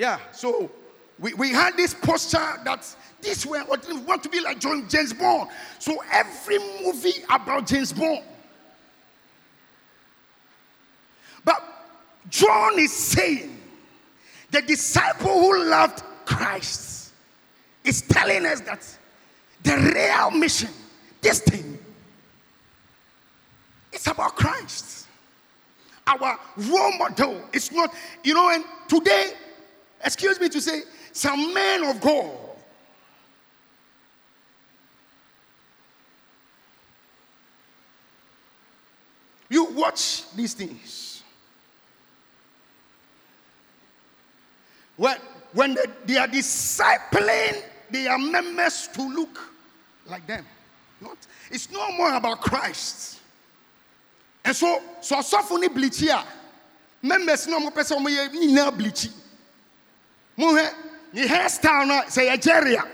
Yeah, 0.00 0.18
so 0.32 0.70
we, 1.18 1.34
we 1.34 1.50
had 1.50 1.76
this 1.76 1.92
posture 1.92 2.38
that 2.64 2.96
this 3.20 3.44
way, 3.44 3.60
what 3.66 3.86
we 3.86 3.98
want 3.98 4.22
to 4.22 4.30
be 4.30 4.40
like 4.40 4.58
John 4.58 4.88
James 4.88 5.12
Bond. 5.12 5.50
So 5.78 6.02
every 6.10 6.58
movie 6.82 7.22
about 7.28 7.66
James 7.66 7.92
Bond. 7.92 8.24
But 11.44 11.62
John 12.30 12.78
is 12.78 12.94
saying 12.94 13.60
the 14.50 14.62
disciple 14.62 15.38
who 15.38 15.64
loved 15.64 16.02
Christ 16.24 17.12
is 17.84 18.00
telling 18.00 18.46
us 18.46 18.62
that 18.62 18.82
the 19.62 19.76
real 19.94 20.30
mission, 20.30 20.70
this 21.20 21.40
thing, 21.40 21.78
it's 23.92 24.06
about 24.06 24.34
Christ. 24.34 25.08
Our 26.06 26.38
role 26.56 26.96
model 26.96 27.42
is 27.52 27.70
not, 27.70 27.92
you 28.24 28.32
know, 28.32 28.48
and 28.48 28.64
today, 28.88 29.34
excuse 30.04 30.40
me 30.40 30.48
to 30.48 30.60
say, 30.60 30.82
some 31.12 31.52
men 31.52 31.84
of 31.84 32.00
God 32.00 32.30
You 39.50 39.64
watch 39.64 40.30
these 40.36 40.54
things. 40.54 41.24
When, 44.96 45.16
when 45.52 45.74
they, 45.74 45.84
they 46.06 46.16
are 46.18 46.28
discipling 46.28 47.60
their 47.90 48.16
members 48.16 48.88
to 48.94 49.02
look 49.02 49.52
like 50.06 50.24
them. 50.26 50.46
Not, 51.00 51.16
it's 51.50 51.70
no 51.72 51.90
more 51.92 52.14
about 52.14 52.40
Christ. 52.40 53.18
And 54.44 54.54
so, 54.54 54.80
so 55.00 55.56
ne 55.58 55.68
bleach 55.68 56.02
a 56.04 56.24
members 57.02 57.48
no 57.48 57.58
more 57.58 57.72
nyinaa 57.72 58.76
bleach. 58.76 59.08
Mo 60.40 60.54
hɛ 60.54 60.74
ne 61.12 61.26
hairstyle 61.26 61.86
no 61.86 62.00
sɛ 62.08 62.30
yɛ 62.30 62.40
jerry. 62.40 62.74
A 62.74 62.84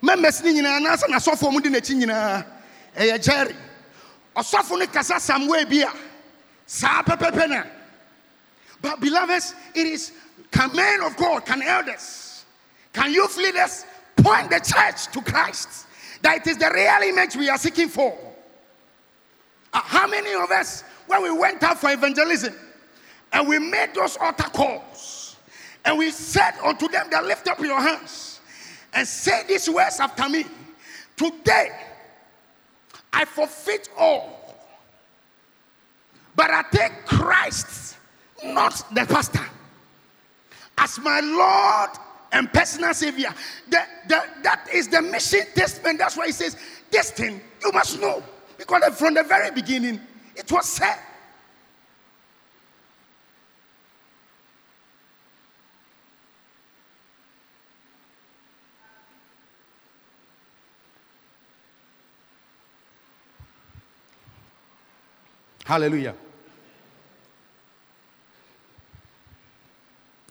members 0.00 0.42
ne 0.42 0.54
nyinaa 0.54 0.78
anaasɛ 0.80 1.06
n'asɔfo 1.08 1.52
wɔn 1.52 1.62
de 1.62 1.68
n'akyi 1.68 1.94
nyinaa 1.96 2.46
ɛyɛ 2.96 3.22
jerry. 3.22 3.56
Ɔsɔfo 4.34 4.78
no 4.78 4.86
kasa 4.86 5.20
somewhere 5.20 5.66
bi 5.66 5.82
a 5.82 5.92
saa 6.64 7.02
pɛpɛpɛ 7.02 7.48
na. 7.50 7.62
But 8.80 9.00
beloveds 9.00 9.54
it 9.74 9.86
is 9.86 10.12
can 10.50 10.74
men 10.74 11.02
of 11.02 11.14
god 11.18 11.44
can 11.44 11.60
elders 11.60 12.46
can 12.94 13.12
youth 13.12 13.36
leaders 13.36 13.84
point 14.16 14.48
the 14.48 14.60
church 14.60 15.08
to 15.12 15.20
christ 15.20 15.68
that 16.22 16.38
it 16.38 16.46
is 16.46 16.56
the 16.56 16.70
real 16.72 17.02
image 17.02 17.36
we 17.36 17.50
are 17.50 17.58
seeking 17.58 17.88
for? 17.88 18.16
Uh, 19.74 19.80
how 19.82 20.06
many 20.06 20.32
of 20.32 20.50
us 20.50 20.84
when 21.06 21.22
we 21.22 21.30
went 21.32 21.62
out 21.62 21.78
for 21.78 21.90
evangelism 21.90 22.54
and 23.30 23.46
we 23.46 23.58
made 23.58 23.94
those 23.94 24.16
altar 24.16 24.44
calls 24.44 25.17
and 25.88 25.96
we 25.96 26.10
said 26.10 26.52
unto 26.62 26.86
them 26.86 27.06
that 27.10 27.24
lift 27.24 27.48
up 27.48 27.58
your 27.60 27.80
hands 27.80 28.40
and 28.92 29.08
say 29.08 29.42
these 29.48 29.70
words 29.70 29.98
after 30.00 30.28
me 30.28 30.44
today 31.16 31.70
I 33.10 33.24
forfeit 33.24 33.88
all. 33.96 34.54
But 36.36 36.50
I 36.50 36.62
take 36.70 37.06
Christ, 37.06 37.96
not 38.44 38.84
the 38.94 39.06
pastor, 39.06 39.44
as 40.76 40.98
my 41.00 41.20
Lord 41.20 41.98
and 42.32 42.52
personal 42.52 42.92
Savior. 42.92 43.34
The, 43.70 43.80
the, 44.08 44.22
that 44.42 44.68
is 44.72 44.88
the 44.88 45.00
mission 45.00 45.46
statement. 45.54 46.00
That's 46.00 46.18
why 46.18 46.26
he 46.26 46.32
says, 46.32 46.58
This 46.90 47.12
thing 47.12 47.40
you 47.64 47.72
must 47.72 47.98
know. 47.98 48.22
Because 48.58 48.82
from 48.98 49.14
the 49.14 49.22
very 49.22 49.50
beginning, 49.52 50.00
it 50.36 50.52
was 50.52 50.66
said. 50.66 50.98
Hallelujah. 65.68 66.14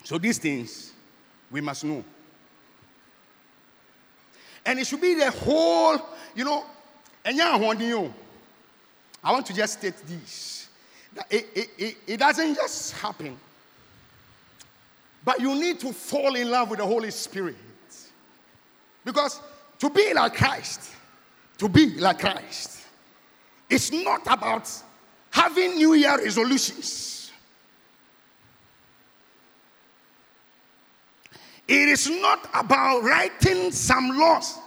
So 0.02 0.18
these 0.18 0.36
things 0.38 0.92
we 1.48 1.60
must 1.60 1.84
know. 1.84 2.02
And 4.66 4.80
it 4.80 4.86
should 4.88 5.00
be 5.00 5.14
the 5.14 5.30
whole, 5.30 6.00
you 6.34 6.44
know, 6.44 6.64
and 7.24 7.40
I 7.40 7.56
want 7.56 9.46
to 9.46 9.54
just 9.54 9.78
state 9.78 9.94
this. 10.08 10.70
It, 11.30 11.46
it, 11.54 11.68
it, 11.78 11.96
it 12.08 12.16
doesn't 12.16 12.56
just 12.56 12.94
happen. 12.94 13.38
But 15.24 15.40
you 15.40 15.54
need 15.54 15.78
to 15.78 15.92
fall 15.92 16.34
in 16.34 16.50
love 16.50 16.70
with 16.70 16.80
the 16.80 16.84
Holy 16.84 17.12
Spirit. 17.12 17.54
Because 19.04 19.40
to 19.78 19.88
be 19.88 20.12
like 20.14 20.34
Christ, 20.34 20.90
to 21.58 21.68
be 21.68 21.90
like 21.90 22.18
Christ, 22.18 22.84
it's 23.70 23.92
not 23.92 24.22
about 24.26 24.68
having 25.30 25.76
New 25.76 25.94
Year 25.94 26.16
resolutions. 26.18 27.30
It 31.66 31.88
is 31.88 32.08
not 32.08 32.48
about 32.54 33.02
writing 33.02 33.70
some 33.70 34.18
laws. 34.18 34.58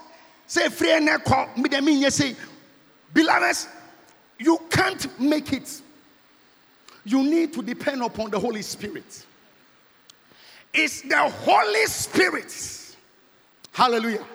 Say, 0.45 0.67
say, 0.69 2.35
beloveds, 3.13 3.67
you 4.37 4.59
can't 4.69 5.19
make 5.19 5.51
it. 5.53 5.81
You 7.03 7.23
need 7.23 7.53
to 7.53 7.63
depend 7.63 8.03
upon 8.03 8.29
the 8.29 8.39
Holy 8.39 8.61
Spirit. 8.61 9.25
It's 10.73 11.01
the 11.01 11.17
Holy 11.17 11.85
Spirit. 11.87 12.95
Hallelujah. 13.71 14.25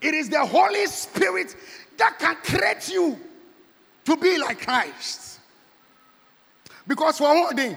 It 0.00 0.14
is 0.14 0.28
the 0.28 0.44
Holy 0.44 0.86
Spirit 0.86 1.54
that 1.98 2.18
can 2.18 2.36
create 2.36 2.88
you 2.88 3.18
to 4.04 4.16
be 4.16 4.38
like 4.38 4.60
Christ. 4.60 5.33
Because 6.86 7.18
for 7.18 7.28
one 7.28 7.56
day, 7.56 7.76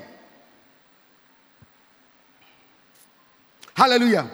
hallelujah. 3.74 4.30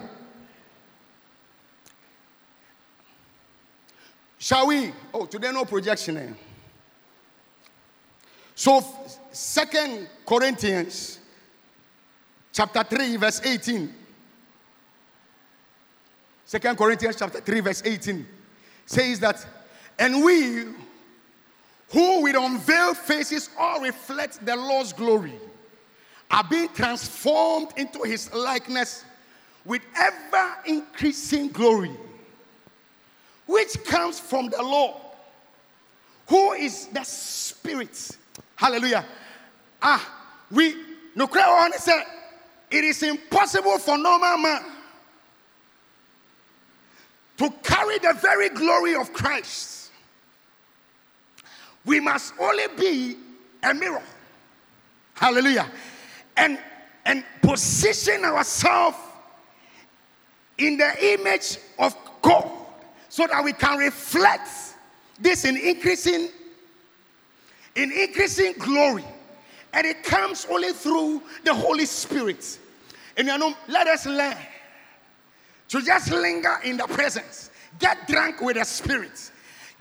Shall 4.37 4.67
we? 4.67 4.91
Oh, 5.13 5.25
today 5.25 5.51
no 5.51 5.63
projection. 5.63 6.17
Eh? 6.17 6.29
So, 8.55 8.83
Second 9.31 10.07
Corinthians 10.25 11.19
chapter 12.51 12.83
3, 12.83 13.15
verse 13.17 13.41
18. 13.43 13.93
Second 16.45 16.77
Corinthians 16.77 17.15
chapter 17.15 17.39
3, 17.39 17.59
verse 17.61 17.81
18 17.85 18.27
says 18.85 19.19
that, 19.19 19.45
and 19.97 20.23
we 20.23 20.65
who 21.93 22.23
with 22.23 22.35
unveiled 22.35 22.97
faces 22.97 23.51
all 23.57 23.79
reflect 23.79 24.43
the 24.43 24.55
Lord's 24.55 24.91
glory, 24.91 25.35
are 26.31 26.43
being 26.43 26.67
transformed 26.69 27.69
into 27.77 28.01
his 28.01 28.33
likeness 28.33 29.05
with 29.63 29.83
ever 29.95 30.55
increasing 30.65 31.49
glory, 31.49 31.91
which 33.45 33.81
comes 33.85 34.19
from 34.19 34.49
the 34.49 34.61
Lord, 34.61 34.95
who 36.27 36.53
is 36.53 36.87
the 36.87 37.03
Spirit. 37.03 38.17
Hallelujah. 38.55 39.05
Ah, 39.79 40.33
we 40.49 40.75
no 41.15 41.27
cry 41.27 41.43
on 41.43 41.73
say 41.73 42.01
it 42.71 42.83
is 42.83 43.03
impossible 43.03 43.77
for 43.77 43.99
normal 43.99 44.37
man 44.39 44.63
to 47.37 47.51
carry 47.61 47.99
the 47.99 48.13
very 48.19 48.49
glory 48.49 48.95
of 48.95 49.13
Christ. 49.13 49.82
We 51.85 51.99
must 51.99 52.33
only 52.39 52.63
be 52.77 53.17
a 53.63 53.73
mirror. 53.73 54.03
Hallelujah. 55.15 55.69
And 56.37 56.57
and 57.05 57.23
position 57.41 58.23
ourselves 58.23 58.97
in 60.57 60.77
the 60.77 61.13
image 61.13 61.57
of 61.79 61.95
God 62.21 62.49
so 63.09 63.27
that 63.27 63.43
we 63.43 63.53
can 63.53 63.77
reflect 63.77 64.49
this 65.19 65.45
in 65.45 65.57
increasing 65.57 66.29
in 67.75 67.91
increasing 67.91 68.53
glory 68.57 69.03
and 69.73 69.85
it 69.85 70.03
comes 70.03 70.45
only 70.49 70.71
through 70.71 71.21
the 71.43 71.53
holy 71.53 71.85
spirit 71.85 72.59
and 73.17 73.27
you 73.27 73.37
know 73.37 73.53
let 73.67 73.87
us 73.87 74.05
learn 74.05 74.37
to 75.67 75.81
just 75.81 76.11
linger 76.11 76.59
in 76.63 76.77
the 76.77 76.87
presence 76.87 77.49
get 77.79 78.07
drunk 78.07 78.41
with 78.41 78.57
the 78.57 78.63
spirit 78.63 79.31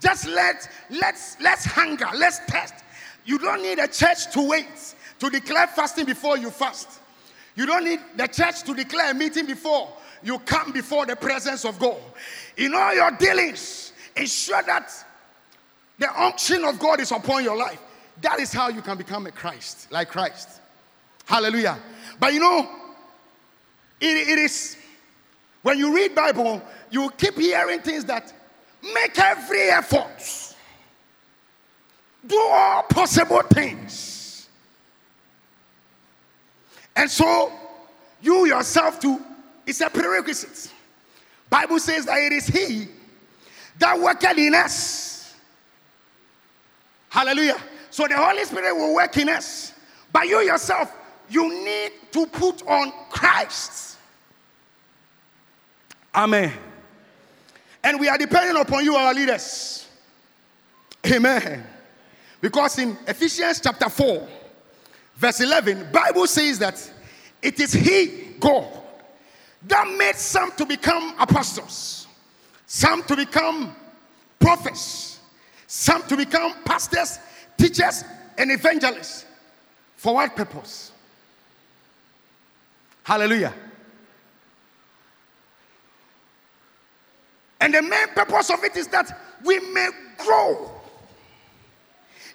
just 0.02 0.26
let 0.26 0.68
let's 0.90 1.40
let's 1.40 1.64
hunger 1.64 2.08
let's 2.14 2.40
test 2.46 2.74
you 3.24 3.38
don't 3.38 3.62
need 3.62 3.78
a 3.78 3.88
church 3.88 4.30
to 4.32 4.46
wait 4.48 4.94
to 5.18 5.30
declare 5.30 5.66
fasting 5.68 6.04
before 6.04 6.36
you 6.36 6.50
fast 6.50 7.00
you 7.54 7.66
don't 7.66 7.84
need 7.84 8.00
the 8.16 8.26
church 8.26 8.62
to 8.62 8.74
declare 8.74 9.10
a 9.10 9.14
meeting 9.14 9.46
before 9.46 9.88
you 10.22 10.38
come 10.40 10.72
before 10.72 11.06
the 11.06 11.16
presence 11.16 11.64
of 11.64 11.78
God. 11.78 11.98
In 12.56 12.74
all 12.74 12.94
your 12.94 13.10
dealings, 13.12 13.92
ensure 14.16 14.62
that 14.62 14.92
the 15.98 16.22
unction 16.22 16.64
of 16.64 16.78
God 16.78 17.00
is 17.00 17.10
upon 17.12 17.44
your 17.44 17.56
life. 17.56 17.80
That 18.20 18.40
is 18.40 18.52
how 18.52 18.68
you 18.68 18.82
can 18.82 18.96
become 18.96 19.26
a 19.26 19.30
Christ, 19.30 19.90
like 19.90 20.08
Christ. 20.08 20.60
Hallelujah. 21.24 21.78
But 22.20 22.34
you 22.34 22.40
know, 22.40 22.68
it, 24.00 24.28
it 24.28 24.38
is 24.38 24.76
when 25.62 25.78
you 25.78 25.94
read 25.94 26.14
Bible, 26.14 26.62
you 26.90 27.10
keep 27.16 27.34
hearing 27.34 27.80
things 27.80 28.04
that 28.06 28.32
make 28.82 29.18
every 29.18 29.70
effort, 29.70 30.56
do 32.26 32.38
all 32.38 32.82
possible 32.84 33.42
things. 33.42 34.48
And 36.94 37.10
so 37.10 37.52
you 38.20 38.46
yourself 38.46 39.00
too, 39.00 39.20
it's 39.66 39.80
a 39.80 39.90
prerequisite. 39.90 40.72
Bible 41.48 41.78
says 41.78 42.06
that 42.06 42.18
it 42.18 42.32
is 42.32 42.46
He 42.46 42.88
that 43.78 43.98
worked 43.98 44.24
in 44.24 44.54
us. 44.54 45.34
Hallelujah. 47.08 47.58
So 47.90 48.06
the 48.06 48.16
Holy 48.16 48.44
Spirit 48.44 48.74
will 48.74 48.94
work 48.94 49.16
in 49.18 49.28
us. 49.28 49.74
But 50.12 50.28
you 50.28 50.40
yourself, 50.40 50.92
you 51.28 51.64
need 51.64 51.92
to 52.12 52.26
put 52.26 52.66
on 52.66 52.92
Christ. 53.10 53.98
Amen. 56.14 56.52
And 57.84 57.98
we 57.98 58.08
are 58.08 58.18
depending 58.18 58.56
upon 58.56 58.84
you, 58.84 58.94
our 58.94 59.12
leaders. 59.12 59.88
Amen. 61.06 61.64
Because 62.40 62.78
in 62.78 62.96
Ephesians 63.06 63.60
chapter 63.60 63.88
4, 63.88 64.28
verse 65.16 65.40
11, 65.40 65.90
Bible 65.92 66.26
says 66.26 66.58
that 66.58 66.92
it 67.40 67.58
is 67.58 67.72
He, 67.72 68.34
God, 68.38 68.66
that 69.66 69.88
made 69.96 70.16
some 70.16 70.52
to 70.52 70.66
become 70.66 71.14
apostles, 71.18 72.06
some 72.66 73.02
to 73.04 73.16
become 73.16 73.74
prophets, 74.38 75.20
some 75.66 76.02
to 76.04 76.16
become 76.16 76.54
pastors, 76.64 77.18
teachers, 77.56 78.04
and 78.36 78.50
evangelists. 78.50 79.24
For 79.96 80.14
what 80.14 80.34
purpose? 80.34 80.90
Hallelujah. 83.04 83.54
And 87.62 87.72
the 87.72 87.80
main 87.80 88.08
purpose 88.08 88.50
of 88.50 88.64
it 88.64 88.76
is 88.76 88.88
that 88.88 89.16
we 89.44 89.60
may 89.72 89.88
grow 90.18 90.68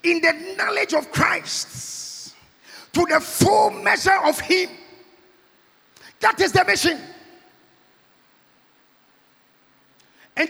in 0.02 0.22
the 0.22 0.56
knowledge 0.58 0.94
of 0.94 1.12
Christ 1.12 2.34
to 2.94 3.06
the 3.06 3.20
full 3.20 3.72
measure 3.72 4.18
of 4.24 4.40
Him. 4.40 4.70
That 6.22 6.40
is 6.40 6.54
the 6.54 6.63
mission. 6.63 6.98
And 10.38 10.50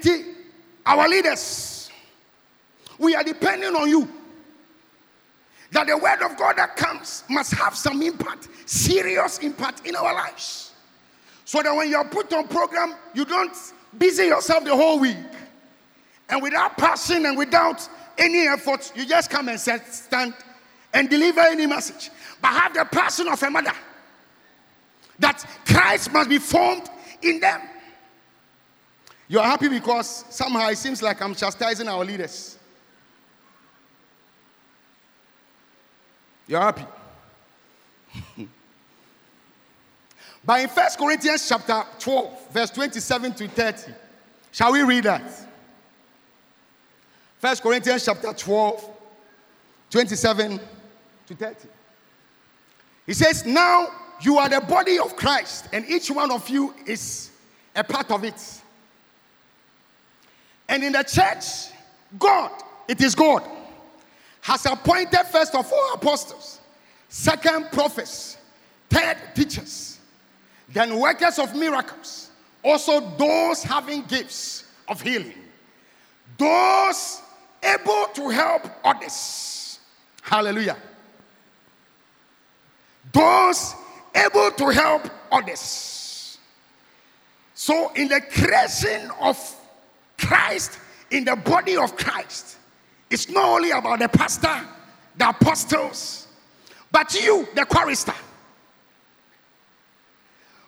our 0.86 1.10
leaders, 1.10 1.90
we 3.00 3.16
are 3.16 3.24
depending 3.24 3.76
on 3.76 3.90
you. 3.90 4.08
That 5.72 5.88
the 5.88 5.98
word 5.98 6.22
of 6.22 6.38
God 6.38 6.58
that 6.58 6.76
comes 6.76 7.24
must 7.28 7.52
have 7.56 7.76
some 7.76 8.04
impact, 8.04 8.48
serious 8.68 9.40
impact 9.40 9.88
in 9.88 9.96
our 9.96 10.14
lives. 10.14 10.72
So 11.46 11.64
that 11.64 11.76
when 11.76 11.90
you're 11.90 12.06
put 12.06 12.32
on 12.32 12.48
program, 12.48 12.94
you 13.16 13.26
don't 13.26 13.56
busy 13.98 14.26
yourself 14.26 14.64
the 14.64 14.76
whole 14.76 15.00
week. 15.00 15.18
And 16.30 16.42
without 16.42 16.78
passion 16.78 17.26
and 17.26 17.38
without 17.38 17.88
any 18.18 18.48
effort, 18.48 18.92
you 18.96 19.06
just 19.06 19.30
come 19.30 19.50
and 19.50 19.60
stand 19.60 20.34
and 20.94 21.10
deliver 21.10 21.42
any 21.42 21.66
message. 21.66 22.10
But 22.42 22.50
have 22.50 22.74
the 22.74 22.86
passion 22.86 23.28
of 23.28 23.42
a 23.42 23.50
mother 23.50 23.74
that 25.20 25.44
Christ 25.66 26.12
must 26.12 26.30
be 26.30 26.38
formed 26.38 26.90
in 27.22 27.40
them. 27.40 27.62
You're 29.28 29.44
happy 29.44 29.68
because 29.68 30.26
somehow 30.30 30.68
it 30.70 30.78
seems 30.78 31.02
like 31.02 31.22
I'm 31.22 31.36
chastising 31.36 31.88
our 31.88 32.04
leaders. 32.06 32.58
You're 36.48 36.62
happy. 36.62 36.86
But 40.48 40.62
in 40.62 40.70
First 40.70 40.98
Corinthians 40.98 41.46
chapter 41.46 41.84
12, 42.00 42.52
verse 42.52 42.70
27 42.70 43.34
to 43.34 43.48
30, 43.50 43.92
shall 44.54 44.72
we 44.72 44.82
read 44.82 45.04
that? 45.04 45.30
First 47.40 47.62
Corinthians 47.62 48.06
chapter 48.06 48.32
12, 48.32 48.90
27 49.90 50.60
to 51.28 51.36
30. 51.36 51.68
He 53.08 53.14
says, 53.14 53.46
Now 53.46 53.90
you 54.22 54.38
are 54.38 54.48
the 54.48 54.62
body 54.62 54.98
of 54.98 55.18
Christ, 55.18 55.68
and 55.74 55.86
each 55.86 56.10
one 56.10 56.32
of 56.32 56.48
you 56.48 56.74
is 56.86 57.30
a 57.76 57.84
part 57.84 58.10
of 58.10 58.24
it. 58.24 58.42
And 60.70 60.82
in 60.82 60.94
the 60.94 61.04
church, 61.04 61.76
God, 62.18 62.52
it 62.88 63.02
is 63.02 63.16
God, 63.16 63.44
has 64.40 64.66
appointed 64.66 65.26
first 65.30 65.54
of 65.56 65.70
all 65.74 65.94
apostles, 65.96 66.62
second 67.10 67.70
prophets, 67.74 68.38
third 68.90 69.18
teachers, 69.36 69.97
then 70.70 71.00
workers 71.00 71.40
of 71.40 71.56
miracles, 71.56 72.30
also 72.64 73.00
those 73.18 73.64
having 73.64 74.04
gifts 74.04 74.66
of 74.88 75.02
healing, 75.02 75.34
those 76.38 77.22
able 77.64 78.06
to 78.14 78.30
help 78.30 78.70
others. 78.84 79.80
Hallelujah. 80.22 80.78
Those 83.12 83.74
able 84.14 84.52
to 84.52 84.70
help 84.70 85.10
others. 85.32 86.38
So, 87.54 87.92
in 87.94 88.08
the 88.10 88.22
creation 88.22 89.10
of 89.20 89.38
Christ 90.18 90.80
in 91.12 91.26
the 91.26 91.36
body 91.36 91.78
of 91.78 91.96
Christ. 91.96 92.58
It's 93.10 93.30
not 93.30 93.46
only 93.46 93.72
about 93.72 94.00
the 94.00 94.10
pastor, 94.10 94.62
the 95.18 95.30
apostles, 95.30 96.28
but 96.92 97.14
you, 97.14 97.48
the 97.56 97.66
chorister, 97.66 98.14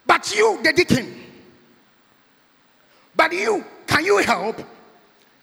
but 0.09 0.35
you, 0.35 0.59
the 0.63 0.73
deacon, 0.73 1.13
but 3.15 3.31
you, 3.31 3.63
can 3.85 4.03
you 4.03 4.17
help? 4.17 4.59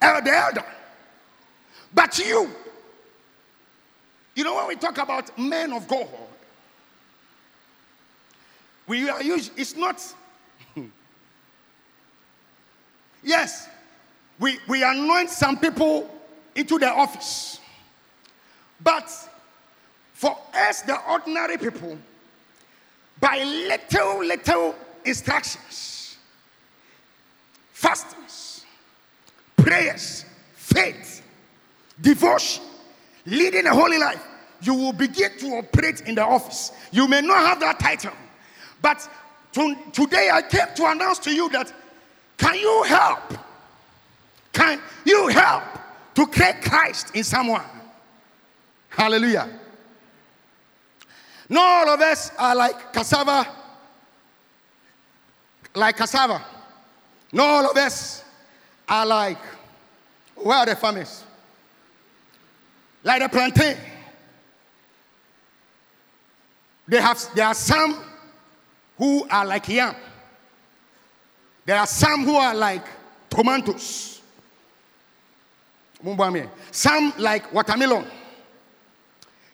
Elder, 0.03 0.35
elder, 0.35 0.65
but 1.95 2.19
you. 2.19 2.51
You 4.35 4.43
know, 4.43 4.57
when 4.57 4.67
we 4.67 4.75
talk 4.75 4.99
about 4.99 5.39
men 5.39 5.73
of 5.73 5.87
God, 5.87 6.09
we 8.89 9.09
are 9.09 9.23
usually, 9.23 9.57
it's 9.57 9.77
not, 9.77 10.03
yes, 13.23 13.69
we, 14.41 14.59
we 14.67 14.83
anoint 14.83 15.31
some 15.31 15.59
people 15.59 16.11
into 16.57 16.77
the 16.81 16.91
office. 16.91 17.61
But 18.83 19.09
for 20.13 20.37
us, 20.53 20.83
the 20.83 21.01
ordinary 21.09 21.57
people, 21.57 21.97
by 23.21 23.43
little, 23.43 24.25
little 24.25 24.75
instructions, 25.05 26.17
fastings, 27.73 28.65
prayers, 29.57 30.25
faith, 30.55 31.23
devotion, 32.01 32.63
leading 33.25 33.67
a 33.67 33.75
holy 33.75 33.99
life, 33.99 34.23
you 34.63 34.75
will 34.75 34.93
begin 34.93 35.37
to 35.39 35.47
operate 35.57 36.03
in 36.03 36.15
the 36.15 36.25
office. 36.25 36.73
You 36.91 37.09
may 37.09 37.21
not 37.21 37.39
have 37.41 37.61
that 37.61 37.79
title, 37.79 38.13
but 38.83 39.09
to, 39.53 39.77
today 39.93 40.31
I 40.33 40.43
came 40.43 40.67
to 40.77 40.87
announce 40.87 41.19
to 41.21 41.35
you 41.35 41.49
that 41.51 41.73
can 42.37 42.55
you 42.55 42.83
help? 42.83 43.33
Can 44.53 44.81
you 45.05 45.29
help 45.29 45.65
to 46.15 46.27
create 46.27 46.63
Christ 46.63 47.15
in 47.15 47.25
someone? 47.25 47.65
Hallelujah. 48.89 49.49
Not 51.49 51.89
all 51.89 51.95
of 51.95 52.01
us 52.01 52.33
are 52.39 52.55
like 52.57 52.93
cassava, 52.93 53.47
like 55.75 55.97
cassava. 55.97 56.45
Not 57.33 57.47
all 57.47 57.71
of 57.71 57.77
us 57.77 58.25
are 58.89 59.07
like, 59.07 59.39
where 60.35 60.59
are 60.59 60.67
the 60.67 60.77
farmers? 60.77 61.25
Like 63.03 63.23
the 63.23 63.29
plantain. 63.29 63.77
They 66.89 67.01
have, 67.01 67.21
there 67.35 67.47
are 67.47 67.55
some 67.55 68.03
who 68.97 69.29
are 69.29 69.45
like 69.45 69.69
yam. 69.69 69.95
There 71.65 71.77
are 71.77 71.87
some 71.87 72.25
who 72.25 72.37
are 72.37 72.55
like 72.55 72.87
tomatoes. 73.29 74.23
Some 76.71 77.13
like 77.19 77.53
watermelon. 77.53 78.05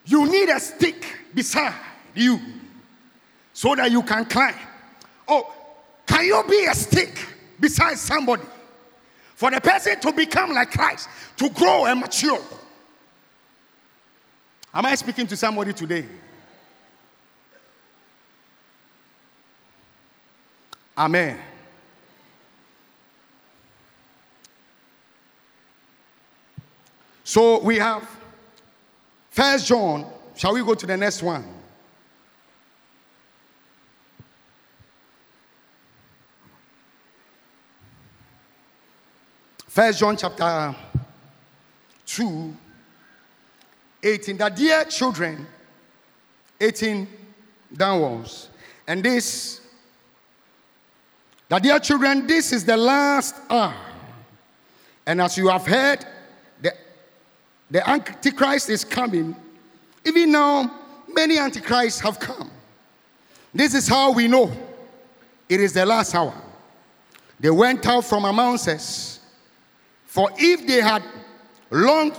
You 0.05 0.29
need 0.29 0.49
a 0.49 0.59
stick 0.59 1.05
beside 1.33 1.73
you 2.13 2.39
so 3.53 3.75
that 3.75 3.91
you 3.91 4.03
can 4.03 4.25
climb. 4.25 4.55
Oh, 5.27 5.53
can 6.05 6.25
you 6.25 6.43
be 6.49 6.65
a 6.65 6.75
stick 6.75 7.17
beside 7.59 7.97
somebody 7.97 8.43
for 9.35 9.51
the 9.51 9.61
person 9.61 9.99
to 10.01 10.11
become 10.11 10.51
like 10.51 10.71
Christ, 10.71 11.07
to 11.37 11.49
grow 11.49 11.85
and 11.85 11.99
mature? 11.99 12.41
Am 14.73 14.85
I 14.85 14.95
speaking 14.95 15.27
to 15.27 15.37
somebody 15.37 15.71
today? 15.71 16.05
Amen. 20.97 21.39
So 27.23 27.59
we 27.59 27.77
have 27.77 28.07
First 29.33 29.65
John. 29.65 30.05
Shall 30.35 30.53
we 30.53 30.63
go 30.63 30.75
to 30.75 30.85
the 30.85 30.95
next 30.95 31.23
one? 31.23 31.43
First 39.67 39.99
John 39.99 40.15
chapter 40.15 40.75
2, 42.05 42.55
18. 44.03 44.37
That 44.37 44.55
dear 44.55 44.85
children, 44.85 45.47
18 46.61 47.07
downwards. 47.75 48.49
And 48.87 49.03
this 49.03 49.61
that, 51.49 51.63
dear 51.63 51.79
children, 51.79 52.27
this 52.27 52.51
is 52.51 52.65
the 52.65 52.77
last 52.77 53.33
hour. 53.49 53.73
And 55.07 55.19
as 55.21 55.39
you 55.39 55.47
have 55.47 55.65
heard, 55.65 56.05
the 57.73 57.89
Antichrist 57.89 58.69
is 58.69 58.85
coming. 58.85 59.35
Even 60.05 60.31
now, 60.31 60.71
many 61.13 61.37
Antichrists 61.37 61.99
have 61.99 62.19
come. 62.19 62.49
This 63.53 63.73
is 63.73 63.87
how 63.87 64.11
we 64.13 64.27
know 64.27 64.51
it 65.49 65.59
is 65.59 65.73
the 65.73 65.85
last 65.85 66.15
hour. 66.15 66.33
They 67.39 67.49
went 67.49 67.85
out 67.85 68.05
from 68.05 68.25
amongst 68.25 68.67
us. 68.67 69.19
For 70.05 70.29
if 70.37 70.65
they 70.65 70.81
had 70.81 71.03
longed, 71.71 72.15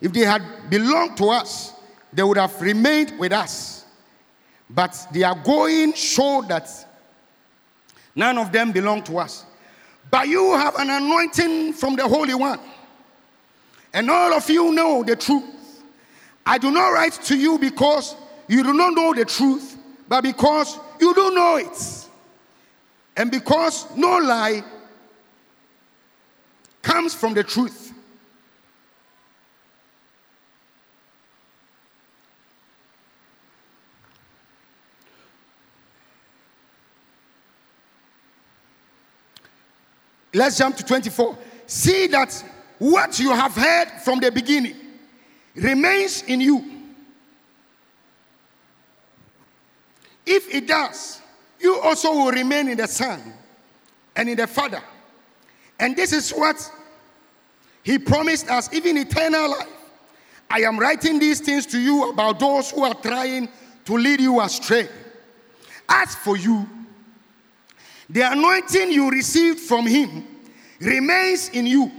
if 0.00 0.12
they 0.12 0.20
had 0.20 0.42
belonged 0.68 1.16
to 1.18 1.30
us, 1.30 1.72
they 2.12 2.22
would 2.22 2.36
have 2.36 2.60
remained 2.60 3.18
with 3.18 3.32
us. 3.32 3.84
But 4.68 5.06
they 5.12 5.22
are 5.22 5.36
going 5.36 5.94
show 5.94 6.44
that 6.48 6.68
None 8.16 8.38
of 8.38 8.50
them 8.50 8.72
belong 8.72 9.02
to 9.04 9.18
us. 9.18 9.44
But 10.10 10.26
you 10.26 10.52
have 10.54 10.74
an 10.76 10.88
anointing 10.88 11.74
from 11.74 11.94
the 11.96 12.08
Holy 12.08 12.34
One. 12.34 12.58
And 13.96 14.10
all 14.10 14.34
of 14.34 14.50
you 14.50 14.72
know 14.72 15.02
the 15.02 15.16
truth. 15.16 15.42
I 16.44 16.58
do 16.58 16.70
not 16.70 16.88
write 16.90 17.14
to 17.14 17.34
you 17.34 17.58
because 17.58 18.14
you 18.46 18.62
do 18.62 18.74
not 18.74 18.92
know 18.92 19.14
the 19.14 19.24
truth, 19.24 19.74
but 20.06 20.20
because 20.20 20.78
you 21.00 21.14
do 21.14 21.30
know 21.30 21.56
it. 21.56 22.06
And 23.16 23.30
because 23.30 23.86
no 23.96 24.18
lie 24.18 24.62
comes 26.82 27.14
from 27.14 27.32
the 27.32 27.42
truth. 27.42 27.94
Let's 40.34 40.58
jump 40.58 40.76
to 40.76 40.84
24. 40.84 41.38
See 41.66 42.08
that 42.08 42.44
what 42.78 43.18
you 43.18 43.32
have 43.32 43.54
heard 43.54 43.90
from 44.04 44.20
the 44.20 44.30
beginning 44.30 44.76
remains 45.54 46.22
in 46.22 46.40
you. 46.40 46.64
If 50.24 50.52
it 50.54 50.66
does, 50.66 51.20
you 51.60 51.78
also 51.80 52.12
will 52.12 52.32
remain 52.32 52.68
in 52.68 52.76
the 52.76 52.88
Son 52.88 53.20
and 54.14 54.28
in 54.28 54.36
the 54.36 54.46
Father. 54.46 54.82
And 55.78 55.96
this 55.96 56.12
is 56.12 56.30
what 56.30 56.70
He 57.82 57.98
promised 57.98 58.50
us, 58.50 58.72
even 58.72 58.96
eternal 58.98 59.50
life. 59.50 59.68
I 60.50 60.60
am 60.60 60.78
writing 60.78 61.18
these 61.18 61.40
things 61.40 61.66
to 61.66 61.78
you 61.78 62.10
about 62.10 62.38
those 62.38 62.70
who 62.70 62.84
are 62.84 62.94
trying 62.94 63.48
to 63.84 63.96
lead 63.96 64.20
you 64.20 64.40
astray. 64.40 64.88
As 65.88 66.14
for 66.14 66.36
you, 66.36 66.68
the 68.08 68.30
anointing 68.32 68.92
you 68.92 69.10
received 69.10 69.60
from 69.60 69.86
him 69.86 70.26
remains 70.80 71.48
in 71.48 71.66
you. 71.66 71.90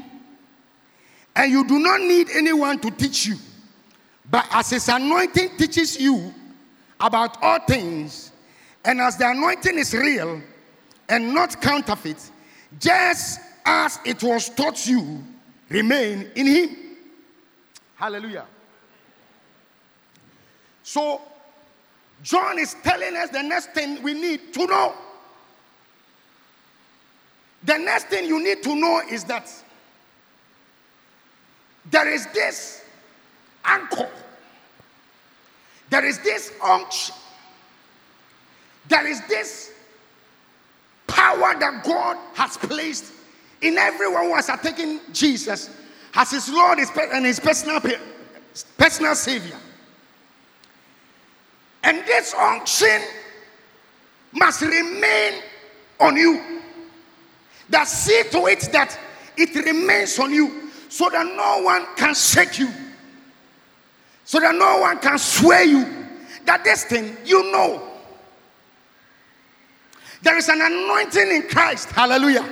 And 1.37 1.51
you 1.51 1.67
do 1.67 1.77
not 1.77 2.01
need 2.01 2.31
anyone 2.31 2.79
to 2.79 2.89
teach 2.89 3.27
you. 3.27 3.35
But 4.29 4.47
as 4.51 4.71
his 4.71 4.89
anointing 4.89 5.55
teaches 5.55 6.01
you 6.01 6.33
about 6.99 7.41
all 7.43 7.59
things, 7.59 8.31
and 8.83 8.99
as 8.99 9.17
the 9.17 9.29
anointing 9.29 9.77
is 9.77 9.93
real 9.93 10.41
and 11.07 11.33
not 11.35 11.61
counterfeit, 11.61 12.31
just 12.79 13.39
as 13.63 13.99
it 14.03 14.23
was 14.23 14.49
taught 14.49 14.87
you, 14.87 15.23
remain 15.69 16.31
in 16.35 16.47
him. 16.47 16.77
Hallelujah. 17.95 18.45
So, 20.81 21.21
John 22.23 22.57
is 22.57 22.75
telling 22.81 23.15
us 23.15 23.29
the 23.29 23.43
next 23.43 23.73
thing 23.73 24.01
we 24.01 24.15
need 24.15 24.53
to 24.55 24.65
know. 24.65 24.95
The 27.63 27.77
next 27.77 28.05
thing 28.05 28.25
you 28.25 28.43
need 28.43 28.63
to 28.63 28.75
know 28.75 29.03
is 29.07 29.23
that 29.25 29.47
there 31.91 32.09
is 32.09 32.27
this 32.33 32.83
anchor, 33.63 34.09
there 35.89 36.05
is 36.05 36.19
this 36.19 36.51
unction, 36.63 37.15
there 38.87 39.07
is 39.07 39.25
this 39.27 39.71
power 41.07 41.57
that 41.59 41.83
God 41.83 42.17
has 42.35 42.57
placed 42.57 43.13
in 43.61 43.77
everyone 43.77 44.25
who 44.25 44.35
has 44.35 44.49
taken 44.61 44.99
Jesus 45.13 45.69
as 46.13 46.31
his 46.31 46.49
Lord 46.49 46.79
and 46.79 47.25
his 47.25 47.39
personal, 47.39 47.79
personal 48.77 49.15
Savior. 49.15 49.57
And 51.83 52.05
this 52.05 52.33
unction 52.33 53.01
must 54.33 54.61
remain 54.61 55.41
on 55.99 56.17
you. 56.17 56.61
That 57.69 57.87
see 57.87 58.23
to 58.31 58.45
it 58.47 58.61
that 58.71 58.97
it 59.35 59.53
remains 59.55 60.17
on 60.19 60.33
you 60.33 60.66
so 60.89 61.09
that 61.09 61.25
no 61.25 61.63
one 61.63 61.85
can 61.95 62.13
shake 62.13 62.59
you, 62.59 62.69
so 64.25 64.39
that 64.39 64.55
no 64.55 64.79
one 64.79 64.99
can 64.99 65.17
sway 65.17 65.65
you. 65.65 65.85
That 66.45 66.63
this 66.63 66.85
thing 66.85 67.17
you 67.25 67.51
know. 67.51 67.83
There 70.21 70.37
is 70.37 70.49
an 70.49 70.61
anointing 70.61 71.29
in 71.29 71.43
Christ. 71.43 71.89
Hallelujah. 71.89 72.47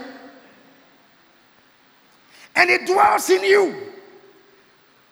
And 2.55 2.69
it 2.69 2.85
dwells 2.85 3.29
in 3.29 3.43
you. 3.43 3.75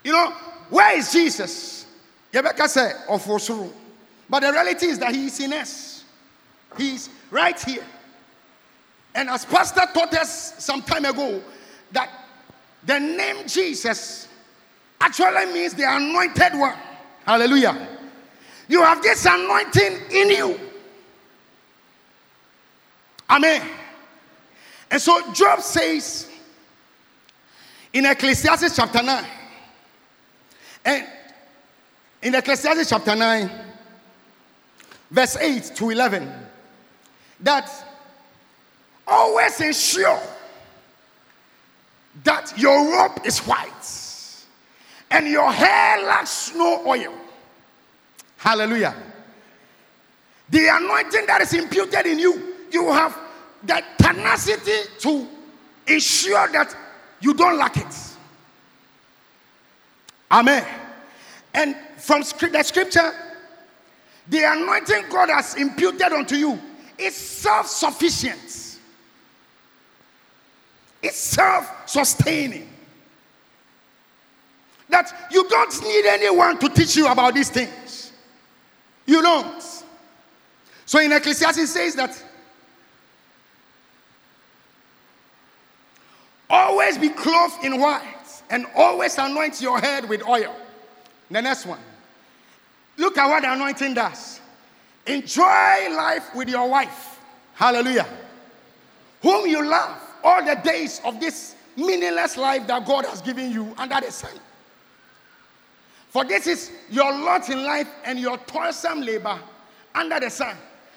You 0.04 0.12
know, 0.12 0.32
where 0.70 0.98
is 0.98 1.12
Jesus? 1.12 1.86
Rebecca 2.34 2.68
said, 2.68 2.96
of 3.10 3.26
But 4.30 4.40
the 4.42 4.52
reality 4.52 4.88
is 4.88 5.00
that 5.00 5.14
he 5.14 5.28
is 5.28 5.40
in 5.40 5.54
us. 5.54 6.04
He's 6.78 7.10
right 7.30 7.60
here. 7.60 7.84
And 9.16 9.30
as 9.30 9.46
Pastor 9.46 9.84
taught 9.94 10.14
us 10.14 10.64
some 10.64 10.82
time 10.82 11.06
ago, 11.06 11.42
that 11.92 12.10
the 12.86 13.00
name 13.00 13.48
Jesus 13.48 14.28
actually 15.00 15.54
means 15.54 15.74
the 15.74 15.84
anointed 15.84 16.58
one. 16.58 16.78
Hallelujah. 17.26 17.88
You 18.68 18.82
have 18.84 19.02
this 19.02 19.26
anointing 19.26 20.00
in 20.12 20.30
you. 20.30 20.60
Amen. 23.30 23.68
And 24.92 25.02
so 25.02 25.32
Job 25.34 25.62
says 25.62 26.30
in 27.92 28.06
Ecclesiastes 28.06 28.76
chapter 28.76 29.02
9, 29.02 29.26
and 30.86 31.08
in 32.22 32.36
Ecclesiastes 32.36 32.90
chapter 32.90 33.16
9, 33.16 33.50
verse 35.10 35.38
8 35.38 35.72
to 35.76 35.90
11, 35.90 36.32
that 37.42 37.70
always 39.08 39.60
ensure 39.62 40.20
that 42.24 42.54
your 42.58 42.92
robe 42.92 43.26
is 43.26 43.40
white 43.40 43.70
and 45.10 45.28
your 45.28 45.52
hair 45.52 46.06
like 46.06 46.28
snow 46.28 46.84
oil. 46.86 47.14
Hallelujah. 48.38 48.94
the 50.50 50.68
anointing 50.68 51.26
that 51.26 51.42
is 51.42 51.54
imputed 51.54 52.06
in 52.06 52.20
you, 52.20 52.54
you 52.72 52.92
have 52.92 53.18
the 53.64 53.82
tenacity 53.98 54.90
to 55.00 55.28
ensure 55.88 56.48
that 56.50 56.76
you 57.22 57.34
don't 57.34 57.58
lack 57.58 57.78
it. 57.78 57.96
Amen. 60.32 60.66
And 61.54 61.76
from 61.98 62.22
the 62.22 62.64
scripture, 62.64 63.14
the 64.28 64.44
anointing 64.44 65.06
God 65.10 65.30
has 65.30 65.56
imputed 65.56 66.12
unto 66.12 66.36
you 66.36 66.60
is 66.98 67.16
self 67.16 67.68
sufficient, 67.68 68.73
it's 71.04 71.18
self 71.18 71.88
sustaining. 71.88 72.70
That 74.90 75.14
you 75.32 75.48
don't 75.50 75.84
need 75.84 76.06
anyone 76.06 76.58
to 76.60 76.70
teach 76.70 76.96
you 76.96 77.08
about 77.08 77.34
these 77.34 77.50
things. 77.50 78.14
You 79.06 79.22
don't. 79.22 79.62
So 80.86 81.00
in 81.00 81.12
Ecclesiastes 81.12 81.70
says 81.70 81.96
that 81.96 82.24
always 86.50 86.98
be 86.98 87.10
clothed 87.10 87.64
in 87.64 87.80
white 87.80 88.42
and 88.50 88.66
always 88.76 89.18
anoint 89.18 89.62
your 89.62 89.80
head 89.80 90.08
with 90.08 90.26
oil. 90.28 90.56
The 91.30 91.42
next 91.42 91.66
one. 91.66 91.80
Look 92.98 93.18
at 93.18 93.28
what 93.28 93.42
the 93.42 93.52
anointing 93.52 93.96
does. 93.96 94.40
Enjoy 95.08 95.44
life 95.44 96.34
with 96.36 96.48
your 96.48 96.70
wife. 96.70 97.20
Hallelujah. 97.56 98.08
Whom 99.22 99.48
you 99.48 99.66
love 99.68 100.03
all 100.24 100.44
the 100.44 100.56
days 100.56 101.02
of 101.04 101.20
this 101.20 101.56
meaningless 101.76 102.38
life 102.38 102.66
that 102.68 102.86
God 102.86 103.06
has 103.06 103.22
given 103.22 103.52
you 103.52 103.74
under 103.78 104.00
the 104.00 104.12
sun. 104.12 104.32
For 106.10 106.24
this 106.24 106.46
is 106.48 106.72
your 106.92 107.12
lot 107.12 107.50
in 107.50 107.64
life 107.64 107.88
and 108.06 108.20
your 108.20 108.38
toilsome 108.38 109.02
labor 109.02 109.40
under 109.96 110.20
the 110.20 110.30
sun. 110.30 110.56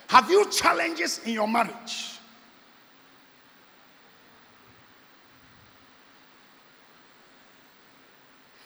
Have 0.08 0.30
you 0.30 0.48
challenges 0.50 1.20
in 1.24 1.32
your 1.32 1.48
marriage? 1.48 2.12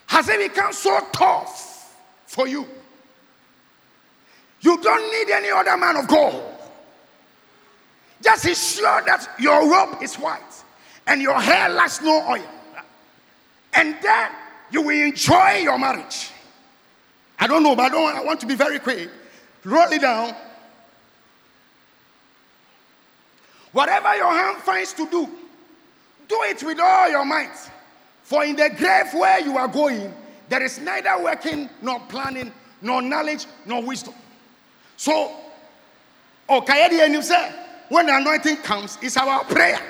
Has 0.06 0.28
it 0.28 0.52
become 0.52 0.72
so 0.72 1.06
tough 1.12 1.96
for 2.26 2.48
you? 2.48 2.66
You 4.60 4.76
don't 4.82 5.12
need 5.12 5.32
any 5.32 5.50
other 5.50 5.76
man 5.76 5.96
of 5.96 6.08
God. 6.08 6.59
Just 8.22 8.46
ensure 8.46 9.02
that 9.06 9.28
your 9.38 9.70
robe 9.70 10.02
is 10.02 10.16
white 10.16 10.40
and 11.06 11.22
your 11.22 11.40
hair 11.40 11.68
lacks 11.70 12.02
no 12.02 12.26
oil. 12.28 12.44
And 13.74 13.96
then 14.02 14.30
you 14.70 14.82
will 14.82 15.02
enjoy 15.08 15.60
your 15.62 15.78
marriage. 15.78 16.30
I 17.38 17.46
don't 17.46 17.62
know, 17.62 17.74
but 17.74 17.84
I 17.84 17.88
don't 17.88 18.16
I 18.16 18.24
want 18.24 18.40
to 18.40 18.46
be 18.46 18.54
very 18.54 18.78
quick. 18.78 19.08
Roll 19.64 19.90
it 19.92 20.02
down. 20.02 20.34
Whatever 23.72 24.16
your 24.16 24.32
hand 24.32 24.58
finds 24.58 24.92
to 24.94 25.08
do, 25.08 25.28
do 26.28 26.42
it 26.44 26.62
with 26.62 26.80
all 26.80 27.08
your 27.08 27.24
might. 27.24 27.56
For 28.24 28.44
in 28.44 28.56
the 28.56 28.70
grave 28.76 29.12
where 29.14 29.40
you 29.40 29.56
are 29.56 29.68
going, 29.68 30.12
there 30.48 30.62
is 30.62 30.80
neither 30.80 31.22
working, 31.22 31.70
nor 31.80 32.00
planning, 32.00 32.52
nor 32.82 33.00
knowledge, 33.00 33.46
nor 33.64 33.82
wisdom. 33.82 34.14
So, 34.96 35.36
okay, 36.48 37.00
and 37.02 37.14
you 37.14 37.22
say, 37.22 37.52
when 37.90 38.06
the 38.06 38.16
anointing 38.16 38.56
comes, 38.58 38.96
it's 39.02 39.16
about 39.16 39.48
prayer, 39.48 39.80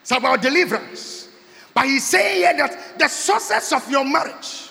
it's 0.00 0.10
about 0.10 0.40
deliverance. 0.40 1.28
But 1.74 1.84
he's 1.84 2.06
saying 2.06 2.36
here 2.36 2.56
that 2.56 2.98
the 2.98 3.08
success 3.08 3.72
of 3.72 3.90
your 3.90 4.04
marriage, 4.04 4.70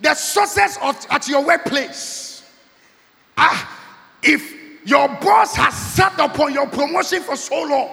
the 0.00 0.14
success 0.14 0.78
of 0.80 1.06
at 1.10 1.28
your 1.28 1.44
workplace, 1.44 2.48
ah, 3.36 3.78
if 4.22 4.54
your 4.86 5.08
boss 5.08 5.54
has 5.56 5.74
sat 5.74 6.18
upon 6.18 6.54
your 6.54 6.66
promotion 6.68 7.22
for 7.22 7.36
so 7.36 7.62
long, 7.62 7.90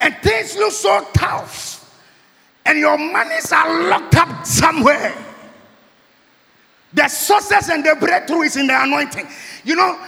and 0.00 0.16
things 0.22 0.56
look 0.56 0.72
so 0.72 1.06
tough, 1.12 2.00
and 2.64 2.78
your 2.78 2.96
monies 2.96 3.52
are 3.52 3.88
locked 3.90 4.16
up 4.16 4.46
somewhere 4.46 5.14
the 6.92 7.06
success 7.08 7.68
and 7.68 7.84
the 7.84 7.96
breakthrough 7.98 8.42
is 8.42 8.56
in 8.56 8.66
the 8.66 8.82
anointing. 8.82 9.26
You 9.64 9.76
know, 9.76 9.98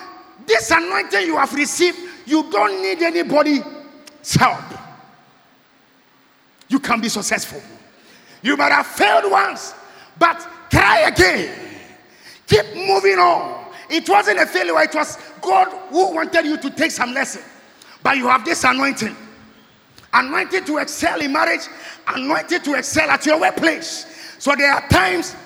this 0.50 0.70
anointing 0.70 1.26
you 1.26 1.36
have 1.36 1.54
received, 1.54 1.98
you 2.26 2.50
don't 2.50 2.82
need 2.82 3.00
anybody's 3.02 3.62
help. 4.34 4.64
You 6.68 6.80
can 6.80 7.00
be 7.00 7.08
successful. 7.08 7.62
You 8.42 8.56
might 8.56 8.72
have 8.72 8.86
failed 8.86 9.30
once, 9.30 9.74
but 10.18 10.44
try 10.70 11.00
again. 11.00 11.56
Keep 12.46 12.74
moving 12.74 13.18
on. 13.18 13.66
It 13.88 14.08
wasn't 14.08 14.40
a 14.40 14.46
failure, 14.46 14.80
it 14.82 14.94
was 14.94 15.16
God 15.40 15.68
who 15.90 16.14
wanted 16.14 16.44
you 16.44 16.56
to 16.56 16.70
take 16.70 16.90
some 16.90 17.14
lesson. 17.14 17.42
But 18.02 18.16
you 18.16 18.26
have 18.26 18.44
this 18.44 18.64
anointing. 18.64 19.16
Anointed 20.12 20.66
to 20.66 20.78
excel 20.78 21.20
in 21.20 21.32
marriage, 21.32 21.68
anointed 22.08 22.64
to 22.64 22.74
excel 22.74 23.08
at 23.08 23.24
your 23.24 23.38
workplace. 23.40 24.34
So 24.40 24.56
there 24.56 24.72
are 24.72 24.88
times 24.88 25.36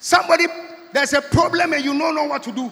Somebody, 0.00 0.46
there's 0.94 1.12
a 1.12 1.20
problem 1.20 1.74
and 1.74 1.84
you 1.84 1.96
don't 1.96 2.14
know 2.14 2.24
what 2.24 2.42
to 2.44 2.52
do. 2.52 2.70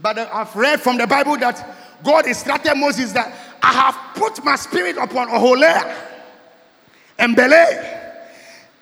But 0.00 0.18
uh, 0.18 0.28
I've 0.32 0.54
read 0.54 0.80
from 0.80 0.98
the 0.98 1.06
Bible 1.06 1.36
that 1.38 1.66
God 2.02 2.26
instructed 2.26 2.74
Moses 2.74 3.12
that 3.12 3.32
I 3.62 3.72
have 3.72 3.96
put 4.14 4.44
my 4.44 4.56
spirit 4.56 4.96
upon 4.96 5.28
Oholiab 5.28 5.96
and 7.18 7.34
Bele 7.34 8.00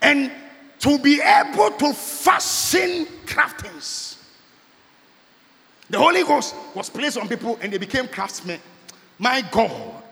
and 0.01 0.33
to 0.81 0.99
be 0.99 1.21
able 1.21 1.71
to 1.71 1.93
fashion 1.93 3.07
craftings. 3.27 4.17
The 5.89 5.99
Holy 5.99 6.25
Ghost 6.25 6.55
was 6.75 6.91
placed 6.91 7.19
on 7.19 7.29
people 7.29 7.59
and 7.61 7.73
they 7.73 7.79
became 7.79 8.09
craftsmen. 8.09 8.59
My 9.19 9.43
God, 9.53 10.03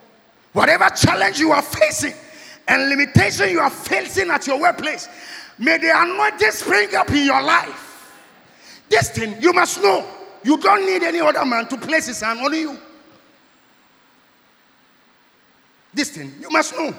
whatever 0.53 0.89
challenge 0.91 1.41
you 1.41 1.51
are 1.53 1.63
facing 1.63 2.15
and 2.69 2.89
limitation 2.91 3.51
you 3.51 3.61
are 3.61 3.71
facing 3.71 4.31
at 4.31 4.47
your 4.47 4.61
workplace, 4.61 5.09
May 5.61 5.77
the 5.77 5.93
anointing 5.95 6.53
spring 6.53 6.95
up 6.97 7.11
in 7.11 7.27
your 7.27 7.43
life. 7.43 8.17
This 8.89 9.11
thing 9.11 9.41
you 9.43 9.53
must 9.53 9.83
know. 9.83 10.07
You 10.43 10.57
don't 10.57 10.87
need 10.87 11.03
any 11.03 11.21
other 11.21 11.45
man 11.45 11.67
to 11.69 11.77
place 11.77 12.07
his 12.07 12.21
hand 12.21 12.41
on 12.41 12.53
you. 12.55 12.79
This 15.93 16.11
thing 16.11 16.33
you 16.41 16.51
must 16.51 16.75
know. 16.75 16.95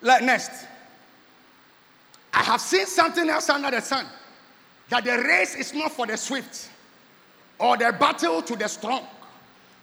Like 0.00 0.22
next, 0.22 0.66
I 2.32 2.42
have 2.44 2.60
seen 2.60 2.86
something 2.86 3.28
else 3.28 3.50
under 3.50 3.70
the 3.70 3.80
sun 3.80 4.06
that 4.90 5.04
the 5.04 5.18
race 5.18 5.54
is 5.56 5.74
not 5.74 5.92
for 5.92 6.06
the 6.06 6.16
swift 6.16 6.70
or 7.58 7.76
the 7.76 7.92
battle 7.98 8.40
to 8.42 8.56
the 8.56 8.68
strong, 8.68 9.04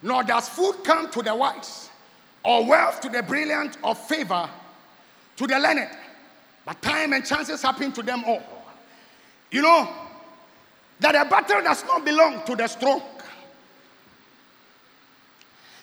nor 0.01 0.23
does 0.23 0.47
food 0.47 0.75
come 0.83 1.11
to 1.11 1.21
the 1.21 1.35
wise 1.35 1.89
or 2.43 2.65
wealth 2.65 3.01
to 3.01 3.09
the 3.09 3.21
brilliant 3.21 3.77
or 3.83 3.93
favor 3.93 4.49
to 5.35 5.47
the 5.47 5.59
learned, 5.59 5.89
but 6.65 6.81
time 6.81 7.11
and 7.11 7.25
chances 7.25 7.61
happen 7.61 7.91
to 7.91 8.01
them 8.01 8.23
all. 8.25 8.41
You 9.51 9.61
know 9.61 10.04
that 10.99 11.15
a 11.15 11.29
battle 11.29 11.61
does 11.61 11.83
not 11.85 12.05
belong 12.05 12.43
to 12.45 12.55
the 12.55 12.67
strong, 12.67 13.01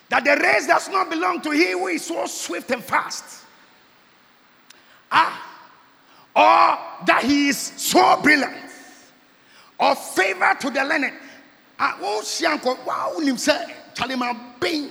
that 0.08 0.24
the 0.24 0.36
race 0.36 0.66
does 0.66 0.88
not 0.88 1.10
belong 1.10 1.40
to 1.40 1.50
he 1.50 1.72
who 1.72 1.88
is 1.88 2.04
so 2.04 2.26
swift 2.26 2.70
and 2.70 2.82
fast. 2.82 3.44
Ah, 5.10 5.48
or 6.34 7.04
that 7.06 7.22
he 7.24 7.48
is 7.48 7.58
so 7.58 8.20
brilliant, 8.22 8.56
or 9.78 9.94
favor 9.94 10.56
to 10.60 10.70
the 10.70 10.84
learned. 10.84 11.12
Ah, 11.78 11.98
oh, 12.00 12.78
wow, 12.86 13.36
say, 13.36 13.74
Chalima 13.94 14.60
Bing. 14.60 14.90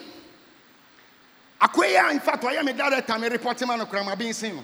Akwaya, 1.61 2.11
in 2.11 2.19
fact, 2.19 2.43
I 2.43 2.55
am 2.55 2.67
a 2.67 2.74
director, 2.74 3.13
I'm 3.13 3.24
a 3.24 3.30
reporting 3.30 3.67
man 3.67 3.82
of 3.82 4.17
being 4.17 4.34
seen. 4.34 4.59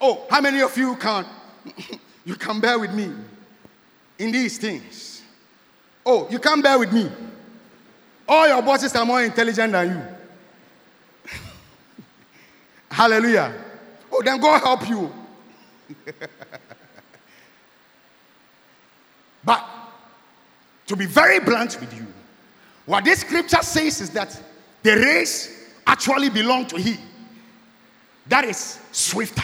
Oh, 0.00 0.26
how 0.30 0.40
many 0.40 0.60
of 0.62 0.76
you 0.76 0.96
can 0.96 1.26
you 2.24 2.34
can 2.34 2.60
bear 2.60 2.78
with 2.78 2.92
me 2.92 3.12
in 4.18 4.32
these 4.32 4.58
things? 4.58 5.22
Oh, 6.04 6.28
you 6.30 6.38
can't 6.38 6.62
bear 6.62 6.78
with 6.78 6.92
me. 6.92 7.10
All 8.28 8.48
your 8.48 8.62
bosses 8.62 8.94
are 8.94 9.04
more 9.04 9.22
intelligent 9.22 9.72
than 9.72 9.88
you. 9.88 10.02
Hallelujah. 12.90 13.52
Oh, 14.10 14.22
then 14.22 14.40
God 14.40 14.60
help 14.62 14.88
you. 14.88 15.12
but 19.44 19.64
to 20.86 20.96
be 20.96 21.06
very 21.06 21.40
blunt 21.40 21.78
with 21.80 21.94
you, 21.94 22.06
what 22.86 23.04
this 23.04 23.20
scripture 23.20 23.62
says 23.62 24.00
is 24.00 24.10
that 24.10 24.40
the 24.82 24.96
race 24.96 25.70
actually 25.86 26.30
belong 26.30 26.66
to 26.66 26.76
He. 26.76 26.96
That 28.26 28.44
is 28.44 28.78
swifter. 28.90 29.42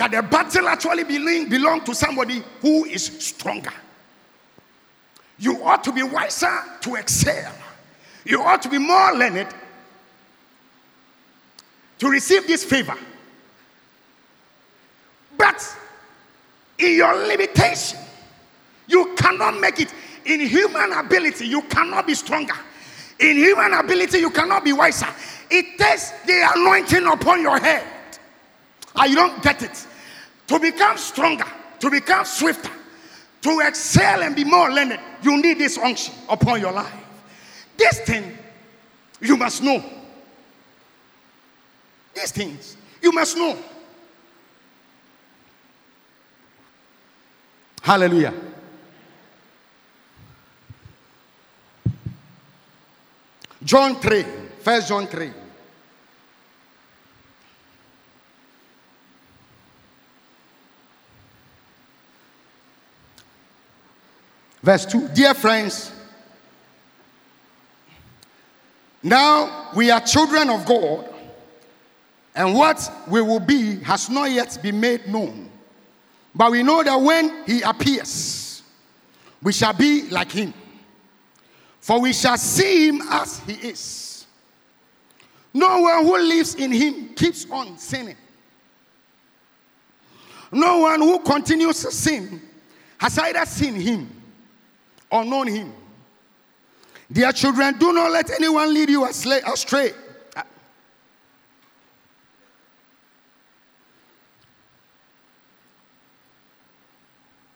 That 0.00 0.12
the 0.12 0.22
battle 0.22 0.66
actually 0.66 1.04
belong, 1.04 1.50
belong 1.50 1.84
to 1.84 1.94
somebody 1.94 2.42
who 2.62 2.86
is 2.86 3.04
stronger. 3.04 3.74
You 5.38 5.62
ought 5.62 5.84
to 5.84 5.92
be 5.92 6.02
wiser 6.02 6.58
to 6.80 6.94
excel. 6.94 7.52
You 8.24 8.40
ought 8.40 8.62
to 8.62 8.70
be 8.70 8.78
more 8.78 9.12
learned 9.12 9.48
to 11.98 12.08
receive 12.08 12.46
this 12.46 12.64
favor. 12.64 12.96
But 15.36 15.76
in 16.78 16.96
your 16.96 17.14
limitation. 17.26 17.98
You 18.86 19.14
cannot 19.16 19.60
make 19.60 19.80
it. 19.80 19.92
In 20.24 20.40
human 20.40 20.94
ability, 20.94 21.46
you 21.46 21.60
cannot 21.64 22.06
be 22.06 22.14
stronger. 22.14 22.56
In 23.18 23.36
human 23.36 23.74
ability, 23.74 24.20
you 24.20 24.30
cannot 24.30 24.64
be 24.64 24.72
wiser. 24.72 25.08
It 25.50 25.78
takes 25.78 26.12
the 26.24 26.52
anointing 26.56 27.04
upon 27.04 27.42
your 27.42 27.58
head. 27.58 27.84
You 29.06 29.14
don't 29.14 29.42
get 29.42 29.62
it. 29.62 29.88
To 30.50 30.58
become 30.58 30.98
stronger, 30.98 31.46
to 31.78 31.90
become 31.92 32.24
swifter, 32.24 32.72
to 33.42 33.60
excel 33.60 34.22
and 34.24 34.34
be 34.34 34.42
more 34.42 34.68
learned, 34.68 34.98
you 35.22 35.40
need 35.40 35.58
this 35.58 35.78
unction 35.78 36.12
upon 36.28 36.60
your 36.60 36.72
life. 36.72 36.92
This 37.76 38.00
thing 38.00 38.36
you 39.20 39.36
must 39.36 39.62
know. 39.62 39.80
These 42.16 42.32
things 42.32 42.76
you 43.00 43.12
must 43.12 43.36
know. 43.36 43.56
Hallelujah. 47.80 48.34
John 53.62 54.00
3, 54.00 54.24
First 54.62 54.88
John 54.88 55.06
3. 55.06 55.30
Verse 64.62 64.86
2 64.86 65.08
Dear 65.08 65.34
friends, 65.34 65.92
now 69.02 69.70
we 69.74 69.90
are 69.90 70.00
children 70.00 70.50
of 70.50 70.66
God, 70.66 71.08
and 72.34 72.54
what 72.54 72.90
we 73.08 73.22
will 73.22 73.40
be 73.40 73.76
has 73.80 74.10
not 74.10 74.30
yet 74.30 74.58
been 74.62 74.78
made 74.78 75.06
known. 75.08 75.50
But 76.34 76.52
we 76.52 76.62
know 76.62 76.82
that 76.82 76.96
when 76.96 77.44
he 77.44 77.62
appears, 77.62 78.62
we 79.42 79.52
shall 79.52 79.72
be 79.72 80.08
like 80.10 80.30
him, 80.30 80.52
for 81.80 82.00
we 82.00 82.12
shall 82.12 82.36
see 82.36 82.88
him 82.88 83.00
as 83.08 83.40
he 83.40 83.54
is. 83.54 84.26
No 85.52 85.80
one 85.80 86.04
who 86.04 86.16
lives 86.18 86.54
in 86.54 86.70
him 86.70 87.14
keeps 87.14 87.50
on 87.50 87.76
sinning. 87.78 88.16
No 90.52 90.78
one 90.80 91.00
who 91.00 91.18
continues 91.20 91.82
to 91.82 91.90
sin 91.90 92.40
has 92.98 93.18
either 93.18 93.44
seen 93.46 93.74
him 93.74 94.19
or 95.10 95.24
known 95.24 95.48
him. 95.48 95.72
Dear 97.12 97.32
children, 97.32 97.76
do 97.78 97.92
not 97.92 98.10
let 98.12 98.30
anyone 98.30 98.72
lead 98.72 98.88
you 98.88 99.04
astray. 99.04 99.92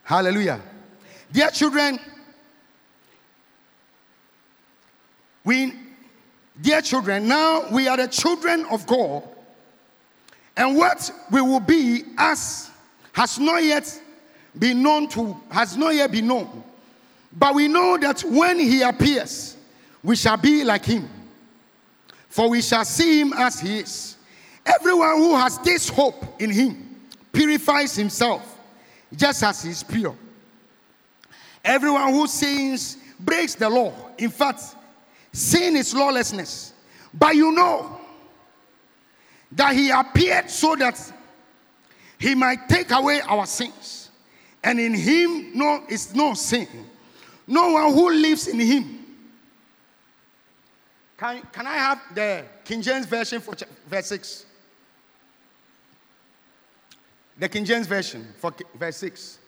Hallelujah. 0.03 0.61
Dear 1.33 1.49
children, 1.49 1.99
we, 5.45 5.73
dear 6.61 6.83
children, 6.83 7.27
now 7.27 7.65
we 7.71 7.89
are 7.89 7.97
the 7.97 8.09
children 8.09 8.67
of 8.71 8.87
God, 8.87 9.23
and 10.57 10.77
what 10.77 11.11
we 11.31 11.41
will 11.41 11.61
be 11.61 12.05
as 12.19 12.71
has 13.13 13.39
not 13.39 13.63
yet 13.63 14.01
been 14.59 14.83
known 14.83 15.09
to, 15.09 15.37
has 15.51 15.77
not 15.77 15.95
yet 15.95 16.13
been 16.13 16.27
known. 16.27 16.63
But 17.37 17.55
we 17.55 17.69
know 17.69 17.99
that 17.99 18.23
when 18.23 18.59
he 18.59 18.83
appears, 18.83 19.57
we 20.03 20.17
shall 20.17 20.37
be 20.37 20.65
like 20.65 20.85
him, 20.85 21.09
for 22.29 22.49
we 22.49 22.63
shall 22.63 22.85
see 22.85 23.21
him 23.21 23.33
as 23.33 23.61
he 23.61 23.81
is. 23.81 24.17
Everyone 24.65 25.17
who 25.17 25.37
has 25.37 25.59
this 25.59 25.89
hope 25.89 26.41
in 26.41 26.51
him 26.51 27.01
purifies 27.33 27.97
himself 27.97 28.59
just 29.15 29.43
as 29.43 29.63
he 29.63 29.71
is 29.71 29.83
pure. 29.83 30.17
Everyone 31.65 32.13
who 32.13 32.27
sins 32.27 32.99
breaks 33.19 33.55
the 33.55 33.69
law. 33.69 33.93
In 34.19 34.31
fact, 34.31 34.63
sin 35.33 35.77
is 35.77 35.95
lawlessness. 35.95 36.73
But 37.13 37.35
you 37.35 37.53
know 37.53 37.99
that 39.53 39.75
he 39.75 39.91
appeared 39.91 40.51
so 40.51 40.77
that 40.77 41.13
he 42.19 42.35
might 42.35 42.69
take 42.69 42.91
away 42.91 43.21
our 43.23 43.47
sins. 43.47 44.11
And 44.63 44.81
in 44.81 44.95
him 44.95 45.53
no 45.55 45.85
is 45.89 46.15
no 46.15 46.35
sin. 46.35 46.69
No 47.47 47.71
one 47.71 47.93
who 47.93 48.11
lives 48.11 48.49
in 48.49 48.59
him. 48.59 49.01
Can, 51.19 51.43
can 51.53 51.67
I 51.67 51.75
have 51.75 52.01
the 52.15 52.45
King 52.65 52.83
James 52.83 53.07
Version 53.07 53.41
for 53.41 53.55
verse 53.89 54.07
6? 54.07 54.47
The 57.39 57.49
King 57.49 57.65
James 57.65 57.87
Version 57.87 58.27
for 58.39 58.53
verse 58.79 58.97
6. 58.97 59.39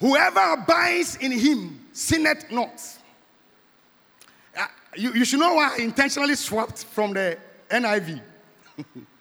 Whoever 0.00 0.52
abides 0.52 1.16
in 1.16 1.32
him 1.32 1.86
sinneth 1.92 2.50
not. 2.50 2.80
Uh, 4.56 4.66
you, 4.96 5.12
you 5.12 5.24
should 5.24 5.40
know 5.40 5.54
why 5.54 5.76
I 5.76 5.82
intentionally 5.82 6.36
swapped 6.36 6.84
from 6.84 7.14
the 7.14 7.36
NIV. 7.68 8.20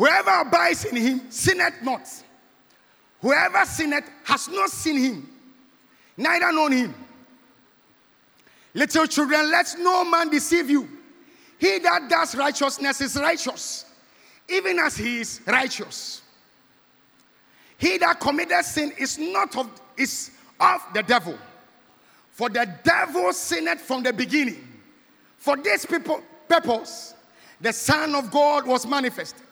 Whoever 0.00 0.30
abides 0.30 0.86
in 0.86 0.96
him 0.96 1.30
sinneth 1.30 1.82
not. 1.82 2.08
Whoever 3.20 3.66
sinneth 3.66 4.10
has 4.24 4.48
not 4.48 4.70
seen 4.70 4.96
him, 4.96 5.28
neither 6.16 6.50
known 6.52 6.72
him. 6.72 6.94
Little 8.72 9.06
children, 9.06 9.50
let 9.50 9.76
no 9.78 10.06
man 10.06 10.30
deceive 10.30 10.70
you. 10.70 10.88
He 11.58 11.80
that 11.80 12.08
does 12.08 12.34
righteousness 12.34 13.02
is 13.02 13.14
righteous, 13.16 13.84
even 14.48 14.78
as 14.78 14.96
he 14.96 15.20
is 15.20 15.42
righteous. 15.46 16.22
He 17.76 17.98
that 17.98 18.20
committed 18.20 18.64
sin 18.64 18.94
is 18.96 19.18
not 19.18 19.54
of 19.54 19.68
is 19.98 20.30
of 20.58 20.80
the 20.94 21.02
devil. 21.02 21.36
For 22.30 22.48
the 22.48 22.66
devil 22.82 23.34
sinned 23.34 23.78
from 23.78 24.02
the 24.02 24.14
beginning. 24.14 24.66
For 25.36 25.58
this 25.58 25.84
people 25.84 26.22
purpose, 26.48 27.12
the 27.60 27.74
Son 27.74 28.14
of 28.14 28.30
God 28.30 28.66
was 28.66 28.86
manifested 28.86 29.42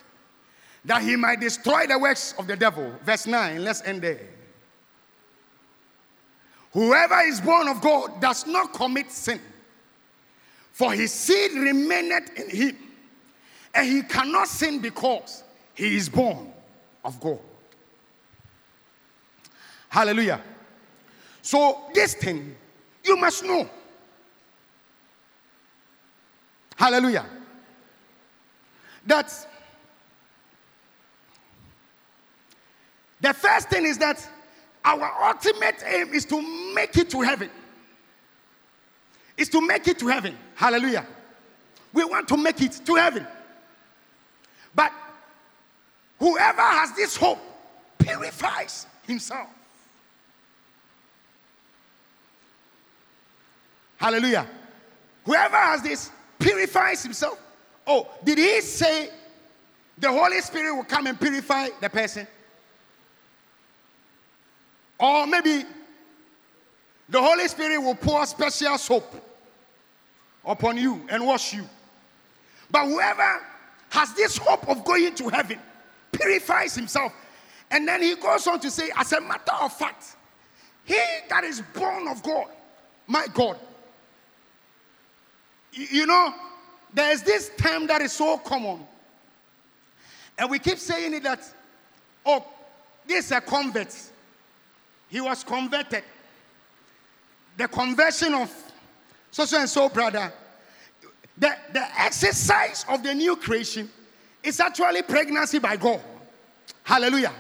that 0.85 1.03
he 1.03 1.17
might 1.17 1.41
destroy 1.41 1.87
the 1.87 1.99
works 1.99 2.35
of 2.39 2.47
the 2.47 2.57
devil. 2.57 2.93
Verse 3.05 3.27
9, 3.27 3.63
let's 3.63 3.83
end 3.83 4.03
there. 4.03 4.21
Whoever 6.73 7.21
is 7.23 7.41
born 7.41 7.69
of 7.69 7.81
God 7.81 8.21
does 8.21 8.47
not 8.47 8.73
commit 8.73 9.11
sin, 9.11 9.41
for 10.73 10.93
his 10.93 11.13
seed 11.13 11.53
remaineth 11.53 12.39
in 12.39 12.51
him, 12.51 12.77
and 13.75 13.87
he 13.87 14.03
cannot 14.03 14.49
sin 14.49 14.81
because 14.81 15.43
he 15.75 15.97
is 15.97 16.09
born 16.09 16.53
of 17.05 17.19
God. 17.21 17.39
Hallelujah. 19.89 20.41
So, 21.41 21.85
this 21.95 22.15
thing 22.15 22.55
you 23.05 23.17
must 23.17 23.43
know. 23.45 23.69
Hallelujah. 26.77 27.27
That 29.07 29.48
The 33.21 33.33
first 33.35 33.69
thing 33.69 33.85
is 33.85 33.99
that 33.99 34.27
our 34.85 35.29
ultimate 35.29 35.83
aim 35.85 36.13
is 36.15 36.25
to 36.27 36.41
make 36.75 36.97
it 36.97 37.11
to 37.11 37.21
heaven. 37.21 37.51
Is 39.37 39.49
to 39.51 39.61
make 39.61 39.87
it 39.89 39.99
to 40.01 40.07
heaven. 40.09 40.37
Hallelujah. 40.55 41.07
We 41.93 42.05
want 42.05 42.29
to 42.29 42.37
make 42.37 42.61
it 42.61 42.81
to 42.85 42.95
heaven. 42.95 43.27
But 44.75 44.93
whoever 46.19 46.61
has 46.61 46.95
this 46.95 47.17
hope 47.17 47.39
purifies 47.99 48.87
himself. 49.07 49.49
Hallelujah. 53.97 54.47
Whoever 55.25 55.57
has 55.57 55.83
this 55.83 56.11
purifies 56.39 57.03
himself. 57.03 57.41
Oh, 57.87 58.09
did 58.23 58.39
he 58.39 58.61
say 58.61 59.11
the 59.99 60.11
Holy 60.11 60.41
Spirit 60.41 60.75
will 60.75 60.85
come 60.85 61.07
and 61.07 61.19
purify 61.19 61.69
the 61.81 61.89
person? 61.89 62.27
Or 64.99 65.27
maybe 65.27 65.65
the 67.09 67.21
Holy 67.21 67.47
Spirit 67.49 67.81
will 67.81 67.95
pour 67.95 68.27
special 68.27 68.77
soap 68.79 69.15
upon 70.45 70.77
you 70.77 71.07
and 71.09 71.27
wash 71.27 71.55
you. 71.55 71.65
But 72.71 72.87
whoever 72.87 73.41
has 73.91 74.13
this 74.15 74.37
hope 74.37 74.69
of 74.69 74.85
going 74.85 75.15
to 75.15 75.29
heaven 75.29 75.59
purifies 76.13 76.75
himself. 76.75 77.13
And 77.71 77.87
then 77.87 78.03
he 78.03 78.15
goes 78.17 78.47
on 78.47 78.61
to 78.61 78.71
say, 78.71 78.91
as 78.97 79.13
a 79.13 79.21
matter 79.21 79.53
of 79.61 79.73
fact, 79.73 80.17
he 80.85 80.99
that 81.29 81.45
is 81.45 81.63
born 81.75 82.09
of 82.09 82.23
God, 82.23 82.49
my 83.07 83.27
God. 83.33 83.59
You 85.73 86.07
know, 86.07 86.35
there's 86.93 87.23
this 87.23 87.51
term 87.59 87.87
that 87.87 88.01
is 88.01 88.13
so 88.13 88.39
common. 88.39 88.81
And 90.39 90.51
we 90.51 90.59
keep 90.59 90.79
saying 90.79 91.15
it 91.15 91.23
that, 91.25 91.41
oh, 92.25 92.45
this 93.07 93.27
is 93.27 93.33
a 93.33 93.41
convert. 93.41 93.95
He 95.09 95.21
was 95.21 95.43
converted. 95.45 96.05
The 97.57 97.69
conversion 97.69 98.35
of 98.35 98.53
so 99.31 99.45
so 99.45 99.59
and 99.59 99.69
so 99.69 99.89
brother. 99.89 100.33
the, 101.37 101.55
the 101.73 102.01
exercise 102.01 102.85
of 102.89 103.03
the 103.03 103.15
new 103.15 103.37
creation 103.37 103.91
is 104.43 104.61
actually 104.61 105.03
pregnancy 105.03 105.59
by 105.59 105.77
God. 105.77 106.01
Hallelujah. 106.83 107.33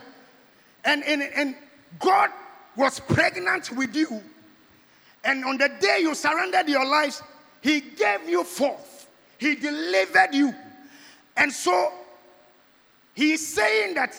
And, 0.84 1.02
and, 1.04 1.22
and 1.22 1.56
God 1.98 2.30
was 2.76 3.00
pregnant 3.00 3.72
with 3.72 3.94
you. 3.96 4.22
And 5.24 5.44
on 5.44 5.58
the 5.58 5.68
day 5.80 5.98
you 6.00 6.14
surrendered 6.14 6.68
your 6.68 6.84
lives, 6.84 7.22
He 7.60 7.80
gave 7.80 8.28
you 8.28 8.44
forth, 8.44 9.08
He 9.38 9.54
delivered 9.54 10.32
you. 10.32 10.54
And 11.36 11.52
so 11.52 11.92
He 13.14 13.32
is 13.32 13.46
saying 13.46 13.94
that 13.94 14.14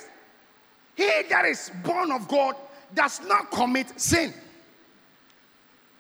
he 1.00 1.10
that 1.30 1.46
is 1.46 1.72
born 1.82 2.12
of 2.12 2.28
God 2.28 2.56
does 2.94 3.22
not 3.22 3.52
commit 3.52 4.00
sin. 4.00 4.34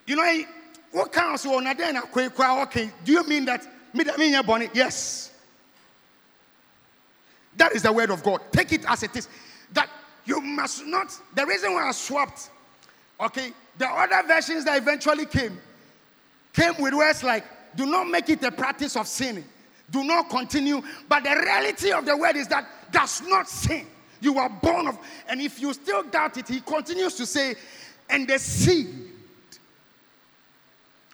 You 0.05 0.15
know, 0.15 0.43
what 0.91 1.11
counts 1.11 1.45
on 1.45 1.67
okay? 1.67 2.91
Do 3.03 3.11
you 3.11 3.23
mean 3.27 3.45
that 3.45 3.65
me 3.93 4.03
that 4.03 4.17
mean 4.17 4.39
born? 4.43 4.67
Yes. 4.73 5.31
That 7.57 7.73
is 7.73 7.83
the 7.83 7.91
word 7.91 8.09
of 8.09 8.23
God. 8.23 8.41
Take 8.51 8.73
it 8.73 8.85
as 8.87 9.03
it 9.03 9.15
is. 9.15 9.27
That 9.73 9.89
you 10.25 10.41
must 10.41 10.85
not. 10.85 11.13
The 11.35 11.45
reason 11.45 11.73
why 11.73 11.87
I 11.87 11.91
swapped, 11.91 12.49
okay, 13.19 13.51
the 13.77 13.87
other 13.87 14.27
versions 14.27 14.65
that 14.65 14.77
eventually 14.77 15.25
came 15.25 15.59
came 16.53 16.73
with 16.79 16.93
words 16.93 17.23
like, 17.23 17.45
"Do 17.75 17.85
not 17.85 18.07
make 18.07 18.29
it 18.29 18.43
a 18.43 18.51
practice 18.51 18.95
of 18.95 19.07
sinning. 19.07 19.47
Do 19.89 20.03
not 20.03 20.29
continue." 20.29 20.81
But 21.07 21.23
the 21.23 21.35
reality 21.35 21.91
of 21.91 22.05
the 22.05 22.15
word 22.15 22.35
is 22.35 22.47
that 22.47 22.91
does 22.91 23.21
not 23.21 23.47
sin. 23.49 23.85
You 24.21 24.37
are 24.37 24.49
born 24.49 24.87
of, 24.87 24.97
and 25.27 25.41
if 25.41 25.59
you 25.59 25.73
still 25.73 26.03
doubt 26.03 26.37
it, 26.37 26.47
he 26.47 26.61
continues 26.61 27.15
to 27.15 27.25
say, 27.25 27.55
"And 28.09 28.27
the 28.27 28.37
seed 28.37 29.13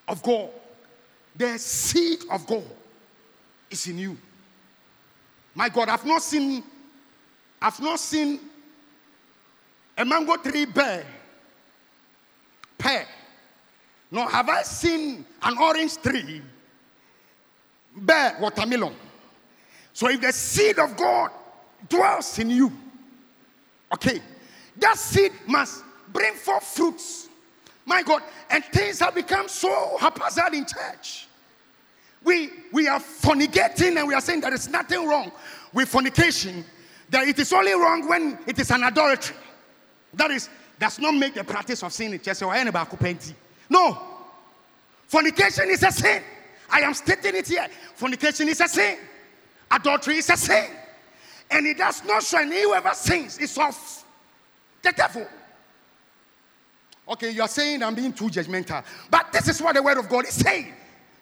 of 0.07 0.21
God, 0.23 0.49
the 1.35 1.57
seed 1.59 2.23
of 2.29 2.45
God 2.47 2.65
is 3.69 3.87
in 3.87 3.97
you." 3.97 4.17
My 5.53 5.69
God, 5.69 5.89
I've 5.89 6.05
not 6.05 6.21
seen, 6.21 6.63
I've 7.61 7.79
not 7.79 7.99
seen 7.99 8.39
a 9.97 10.03
mango 10.03 10.35
tree 10.37 10.65
bear, 10.65 11.05
pear. 12.77 13.07
Nor 14.11 14.29
have 14.29 14.49
I 14.49 14.63
seen 14.63 15.25
an 15.41 15.57
orange 15.57 15.97
tree 15.97 16.41
bear 17.95 18.37
watermelon. 18.39 18.95
So 19.93 20.09
if 20.09 20.21
the 20.21 20.31
seed 20.31 20.77
of 20.79 20.95
God 20.97 21.31
dwells 21.87 22.37
in 22.39 22.49
you, 22.49 22.71
okay, 23.95 24.21
that 24.77 24.97
seed 24.97 25.31
must 25.47 25.83
bring 26.11 26.33
forth 26.33 26.63
fruits. 26.63 27.29
My 27.85 28.03
God, 28.03 28.21
and 28.49 28.63
things 28.65 28.99
have 28.99 29.15
become 29.15 29.47
so 29.47 29.97
haphazard 29.99 30.53
in 30.53 30.65
church. 30.65 31.27
We 32.23 32.49
we 32.71 32.87
are 32.87 32.99
fornicating 32.99 33.97
and 33.97 34.07
we 34.07 34.13
are 34.13 34.21
saying 34.21 34.41
there 34.41 34.53
is 34.53 34.67
nothing 34.67 35.07
wrong 35.07 35.31
with 35.73 35.89
fornication. 35.89 36.65
That 37.09 37.27
it 37.27 37.37
is 37.37 37.53
only 37.53 37.73
wrong 37.73 38.07
when 38.09 38.39
it 38.47 38.57
is 38.57 38.71
an 38.71 38.83
adultery. 38.83 39.35
That 40.15 40.31
is, 40.31 40.49
does 40.79 40.97
not 40.97 41.13
make 41.13 41.35
the 41.35 41.43
practice 41.43 41.83
of 41.83 41.93
sin 41.93 42.19
just 42.23 42.41
No. 43.69 44.01
Fornication 45.07 45.69
is 45.69 45.83
a 45.83 45.91
sin. 45.91 46.23
I 46.69 46.79
am 46.79 46.95
stating 46.95 47.35
it 47.35 47.47
here. 47.47 47.67
Fornication 47.93 48.49
is 48.49 48.59
a 48.59 48.67
sin. 48.67 48.97
Adultery 49.69 50.17
is 50.17 50.29
a 50.31 50.37
sin. 50.37 50.65
And 51.49 51.67
it 51.67 51.77
does 51.77 52.03
not 52.05 52.23
shine. 52.23 52.51
Whoever 52.51 52.93
sins 52.93 53.37
is 53.37 53.57
of 53.57 54.05
the 54.81 54.91
devil. 54.91 55.27
Okay, 57.07 57.29
you 57.29 57.41
are 57.41 57.47
saying 57.47 57.83
I'm 57.83 57.93
being 57.93 58.13
too 58.13 58.25
judgmental. 58.25 58.83
But 59.09 59.31
this 59.31 59.47
is 59.47 59.61
what 59.61 59.75
the 59.75 59.83
word 59.83 59.97
of 59.97 60.09
God 60.09 60.25
is 60.25 60.33
saying. 60.33 60.73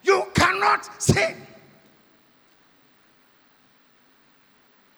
You 0.02 0.28
cannot 0.34 1.02
sin. 1.02 1.36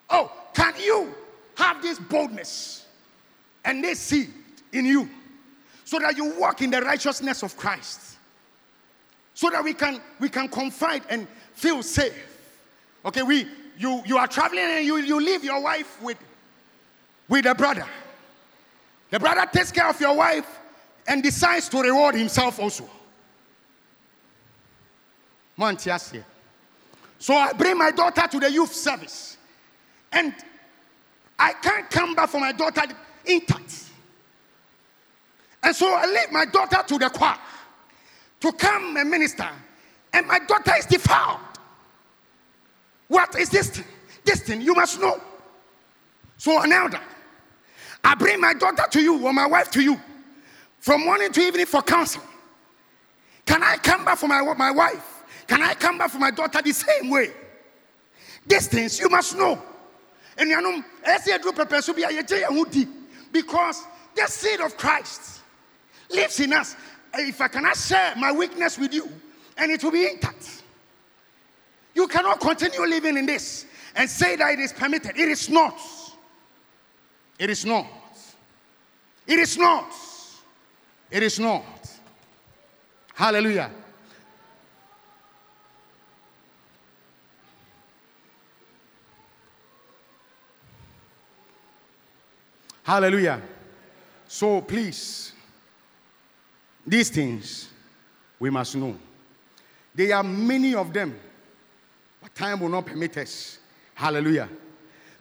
Oh, 0.09 0.31
can 0.53 0.73
you 0.79 1.13
have 1.55 1.81
this 1.81 1.97
boldness 1.97 2.85
and 3.63 3.83
this 3.83 3.99
seed 3.99 4.31
in 4.71 4.85
you 4.85 5.09
so 5.83 5.99
that 5.99 6.15
you 6.17 6.37
walk 6.39 6.61
in 6.61 6.69
the 6.69 6.81
righteousness 6.81 7.41
of 7.41 7.57
Christ? 7.57 8.17
So 9.33 9.49
that 9.49 9.63
we 9.63 9.73
can 9.73 10.01
we 10.19 10.29
can 10.29 10.47
confide 10.47 11.03
and 11.09 11.27
feel 11.53 11.81
safe. 11.83 12.13
Okay, 13.03 13.23
we 13.23 13.47
you 13.77 14.01
you 14.05 14.17
are 14.17 14.27
traveling 14.27 14.63
and 14.63 14.85
you 14.85 14.97
you 14.97 15.19
leave 15.19 15.43
your 15.43 15.61
wife 15.61 16.01
with 16.01 16.17
with 17.27 17.45
a 17.45 17.55
brother. 17.55 17.85
The 19.09 19.19
brother 19.19 19.45
takes 19.51 19.71
care 19.71 19.89
of 19.89 19.99
your 19.99 20.15
wife 20.15 20.47
and 21.07 21.21
decides 21.21 21.69
to 21.69 21.81
reward 21.81 22.15
himself 22.15 22.59
also. 22.59 22.89
Here. 26.11 26.25
So 27.17 27.33
I 27.33 27.53
bring 27.53 27.77
my 27.77 27.91
daughter 27.91 28.27
to 28.27 28.39
the 28.39 28.51
youth 28.51 28.73
service. 28.73 29.37
And 30.11 30.33
I 31.39 31.53
can't 31.53 31.89
come 31.89 32.15
back 32.15 32.29
for 32.29 32.39
my 32.39 32.51
daughter 32.51 32.81
intact. 33.25 33.85
And 35.63 35.75
so 35.75 35.91
I 35.93 36.05
leave 36.05 36.31
my 36.31 36.45
daughter 36.45 36.83
to 36.87 36.97
the 36.97 37.09
choir 37.09 37.37
to 38.41 38.51
come 38.51 38.97
and 38.97 39.09
minister. 39.09 39.49
And 40.13 40.27
my 40.27 40.39
daughter 40.39 40.73
is 40.77 40.85
defiled. 40.85 41.39
What 43.07 43.37
is 43.37 43.49
this 43.49 43.69
thing? 43.69 43.85
This 44.23 44.41
thing 44.41 44.61
you 44.61 44.73
must 44.73 44.99
know. 44.99 45.21
So 46.37 46.61
an 46.61 46.71
elder, 46.71 46.99
I 48.03 48.15
bring 48.15 48.41
my 48.41 48.53
daughter 48.53 48.83
to 48.89 49.01
you 49.01 49.25
or 49.25 49.33
my 49.33 49.45
wife 49.45 49.71
to 49.71 49.81
you 49.81 49.99
from 50.79 51.05
morning 51.05 51.31
to 51.31 51.41
evening 51.41 51.65
for 51.65 51.81
counsel. 51.81 52.21
Can 53.45 53.63
I 53.63 53.77
come 53.77 54.03
back 54.05 54.17
for 54.17 54.27
my, 54.27 54.41
my 54.57 54.71
wife? 54.71 55.23
Can 55.47 55.61
I 55.61 55.75
come 55.75 55.97
back 55.97 56.09
for 56.09 56.19
my 56.19 56.31
daughter 56.31 56.61
the 56.61 56.73
same 56.73 57.09
way? 57.09 57.31
These 58.45 58.67
things 58.67 58.99
you 58.99 59.09
must 59.09 59.37
know. 59.37 59.61
And 60.37 60.49
you 60.49 60.59
know, 60.59 60.83
as 61.05 61.25
do 61.25 61.51
prepare 61.53 61.81
be 61.93 62.03
a 62.03 62.51
because 63.31 63.83
the 64.15 64.27
seed 64.27 64.59
of 64.59 64.77
Christ 64.77 65.41
lives 66.09 66.39
in 66.39 66.53
us. 66.53 66.75
If 67.13 67.39
I 67.39 67.47
cannot 67.47 67.77
share 67.77 68.13
my 68.17 68.31
weakness 68.31 68.77
with 68.77 68.93
you, 68.93 69.09
and 69.57 69.71
it 69.71 69.83
will 69.83 69.91
be 69.91 70.07
intact. 70.07 70.63
You 71.95 72.07
cannot 72.07 72.39
continue 72.39 72.85
living 72.85 73.17
in 73.17 73.25
this 73.25 73.65
and 73.95 74.09
say 74.09 74.35
that 74.35 74.51
it 74.51 74.59
is 74.59 74.73
permitted. 74.73 75.17
It 75.17 75.29
is 75.29 75.49
not. 75.49 75.79
It 77.39 77.49
is 77.49 77.65
not. 77.65 77.87
It 79.25 79.39
is 79.39 79.57
not. 79.57 79.91
It 81.09 81.23
is 81.23 81.39
not. 81.39 81.63
Hallelujah. 83.13 83.71
Hallelujah. 92.83 93.41
So 94.27 94.61
please, 94.61 95.31
these 96.85 97.09
things 97.09 97.69
we 98.37 98.49
must 98.49 98.75
know. 98.75 98.95
There 99.95 100.15
are 100.15 100.23
many 100.23 100.75
of 100.75 100.93
them, 100.93 101.17
but 102.25 102.33
time 102.33 102.59
will 102.59 102.69
not 102.69 102.87
permit 102.87 103.15
us. 103.17 103.59
Hallelujah. 103.93 104.49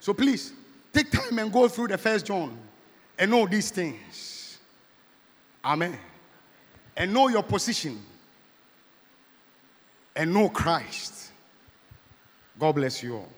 So 0.00 0.14
please, 0.14 0.55
take 0.90 1.11
time 1.11 1.38
and 1.38 1.52
go 1.52 1.68
through 1.68 1.88
the 1.88 1.98
first 1.98 2.24
John 2.24 2.57
and 3.18 3.30
know 3.30 3.46
these 3.46 3.70
things. 3.70 4.59
Amen. 5.62 5.98
And 6.96 7.12
know 7.12 7.28
your 7.28 7.42
position. 7.42 8.02
And 10.16 10.32
know 10.32 10.48
Christ. 10.48 11.30
God 12.59 12.74
bless 12.74 13.02
you 13.02 13.16
all. 13.16 13.28